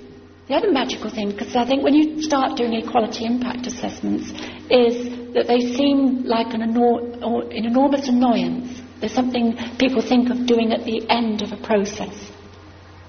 the 0.46 0.54
other 0.54 0.70
magical 0.70 1.10
thing, 1.10 1.30
because 1.30 1.56
I 1.56 1.66
think 1.66 1.82
when 1.82 1.94
you 1.94 2.22
start 2.22 2.56
doing 2.56 2.74
equality 2.74 3.24
impact 3.24 3.66
assessments, 3.66 4.30
is 4.70 5.32
that 5.34 5.46
they 5.46 5.60
seem 5.60 6.24
like 6.24 6.52
an, 6.52 6.62
an 6.62 7.52
enormous 7.52 8.08
annoyance. 8.08 8.80
There's 9.00 9.14
something 9.14 9.56
people 9.78 10.02
think 10.02 10.30
of 10.30 10.46
doing 10.46 10.72
at 10.72 10.84
the 10.84 11.06
end 11.08 11.42
of 11.42 11.52
a 11.52 11.56
process. 11.56 12.30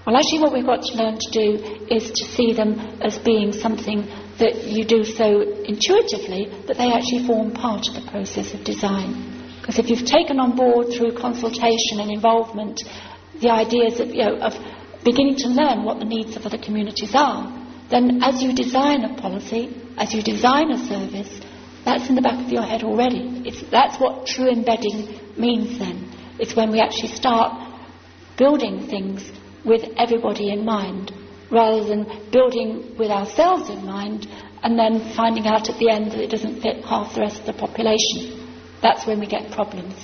Well, 0.06 0.16
actually, 0.16 0.40
what 0.40 0.54
we've 0.54 0.66
got 0.66 0.84
to 0.84 0.94
learn 0.96 1.18
to 1.20 1.32
do 1.32 1.86
is 1.90 2.12
to 2.12 2.26
see 2.26 2.54
them 2.54 2.80
as 3.02 3.18
being 3.18 3.52
something 3.52 4.08
that 4.40 4.64
you 4.64 4.86
do 4.86 5.04
so 5.04 5.42
intuitively 5.42 6.48
that 6.68 6.78
they 6.78 6.92
actually 6.92 7.26
form 7.26 7.52
part 7.52 7.88
of 7.88 7.96
the 7.96 8.12
process 8.12 8.54
of 8.54 8.64
design. 8.64 9.35
Because 9.60 9.80
if 9.80 9.90
you've 9.90 10.06
taken 10.06 10.40
on 10.40 10.56
board 10.56 10.88
through 10.96 11.18
consultation 11.18 12.00
and 12.00 12.12
involvement 12.12 12.82
the 13.42 13.50
ideas 13.50 14.00
of, 14.00 14.10
you 14.10 14.24
know, 14.24 14.38
of 14.38 14.54
beginning 15.04 15.36
to 15.38 15.48
learn 15.48 15.84
what 15.84 16.00
the 16.00 16.06
needs 16.06 16.36
of 16.36 16.46
other 16.46 16.58
communities 16.58 17.14
are, 17.14 17.52
then 17.90 18.24
as 18.24 18.42
you 18.42 18.54
design 18.54 19.04
a 19.04 19.22
policy, 19.22 19.76
as 19.98 20.14
you 20.14 20.22
design 20.22 20.72
a 20.72 20.78
service, 20.88 21.42
that's 21.84 22.10
in 22.10 22.16
the 22.16 22.22
back 22.22 22.44
of 22.44 22.52
your 22.52 22.64
head 22.64 22.84
already. 22.84 23.44
It's, 23.46 23.62
that's 23.70 24.00
what 24.00 24.26
true 24.26 24.50
embedding 24.50 25.20
means 25.38 25.78
then. 25.78 26.10
It's 26.40 26.56
when 26.56 26.72
we 26.72 26.80
actually 26.80 27.14
start 27.14 27.80
building 28.38 28.88
things 28.88 29.32
with 29.64 29.84
everybody 29.98 30.52
in 30.52 30.66
mind, 30.66 31.12
rather 31.52 31.84
than 31.86 32.30
building 32.32 32.96
with 32.98 33.10
ourselves 33.10 33.70
in 33.70 33.86
mind 33.86 34.28
and 34.64 34.80
then 34.80 35.14
finding 35.16 35.46
out 35.46 35.70
at 35.70 35.78
the 35.78 35.90
end 35.90 36.12
that 36.12 36.20
it 36.20 36.32
doesn't 36.32 36.62
fit 36.62 36.84
half 36.84 37.14
the 37.14 37.22
rest 37.22 37.40
of 37.40 37.46
the 37.46 37.54
population. 37.54 38.45
That's 38.86 39.08
when 39.08 39.20
we 39.20 39.26
get 39.26 39.52
problems. 39.52 39.96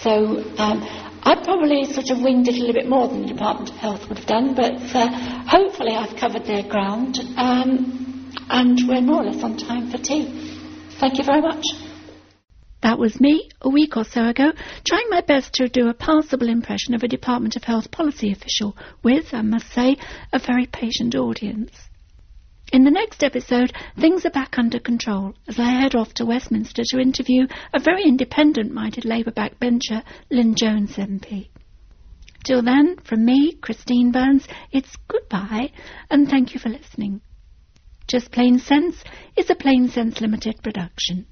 So 0.00 0.10
um, 0.56 0.80
I 1.22 1.38
probably 1.44 1.84
sort 1.84 2.08
of 2.08 2.22
winged 2.22 2.48
it 2.48 2.54
a 2.54 2.58
little 2.60 2.72
bit 2.72 2.88
more 2.88 3.06
than 3.06 3.20
the 3.20 3.28
Department 3.28 3.68
of 3.68 3.76
Health 3.76 4.08
would 4.08 4.16
have 4.16 4.26
done, 4.26 4.54
but 4.54 4.72
uh, 4.72 5.08
hopefully 5.46 5.92
I've 5.94 6.16
covered 6.16 6.46
their 6.46 6.62
ground 6.62 7.18
um, 7.36 8.32
and 8.48 8.88
we're 8.88 9.02
more 9.02 9.20
or 9.20 9.24
less 9.30 9.44
on 9.44 9.58
time 9.58 9.90
for 9.90 9.98
tea. 9.98 10.24
Thank 10.98 11.18
you 11.18 11.24
very 11.24 11.42
much. 11.42 11.62
That 12.80 12.98
was 12.98 13.20
me, 13.20 13.50
a 13.60 13.68
week 13.68 13.98
or 13.98 14.04
so 14.04 14.26
ago, 14.26 14.52
trying 14.88 15.10
my 15.10 15.20
best 15.20 15.52
to 15.56 15.68
do 15.68 15.88
a 15.90 15.94
passable 15.94 16.48
impression 16.48 16.94
of 16.94 17.02
a 17.02 17.08
Department 17.08 17.56
of 17.56 17.64
Health 17.64 17.90
policy 17.90 18.32
official 18.32 18.74
with, 19.02 19.34
I 19.34 19.42
must 19.42 19.70
say, 19.72 19.98
a 20.32 20.38
very 20.38 20.64
patient 20.64 21.14
audience. 21.14 21.72
In 22.72 22.84
the 22.84 22.90
next 22.90 23.22
episode, 23.22 23.70
things 24.00 24.24
are 24.24 24.30
back 24.30 24.58
under 24.58 24.78
control 24.78 25.34
as 25.46 25.58
I 25.58 25.72
head 25.72 25.94
off 25.94 26.14
to 26.14 26.24
Westminster 26.24 26.82
to 26.86 27.00
interview 27.00 27.46
a 27.74 27.78
very 27.78 28.04
independent-minded 28.04 29.04
Labour 29.04 29.30
backbencher, 29.30 30.02
Lynn 30.30 30.54
Jones 30.54 30.96
MP. 30.96 31.50
Till 32.44 32.62
then, 32.62 32.96
from 33.04 33.26
me, 33.26 33.52
Christine 33.60 34.10
Burns, 34.10 34.48
it's 34.70 34.96
goodbye 35.06 35.70
and 36.08 36.26
thank 36.30 36.54
you 36.54 36.60
for 36.60 36.70
listening. 36.70 37.20
Just 38.08 38.32
Plain 38.32 38.58
Sense 38.58 39.04
is 39.36 39.50
a 39.50 39.54
Plain 39.54 39.88
Sense 39.88 40.22
Limited 40.22 40.62
production. 40.62 41.26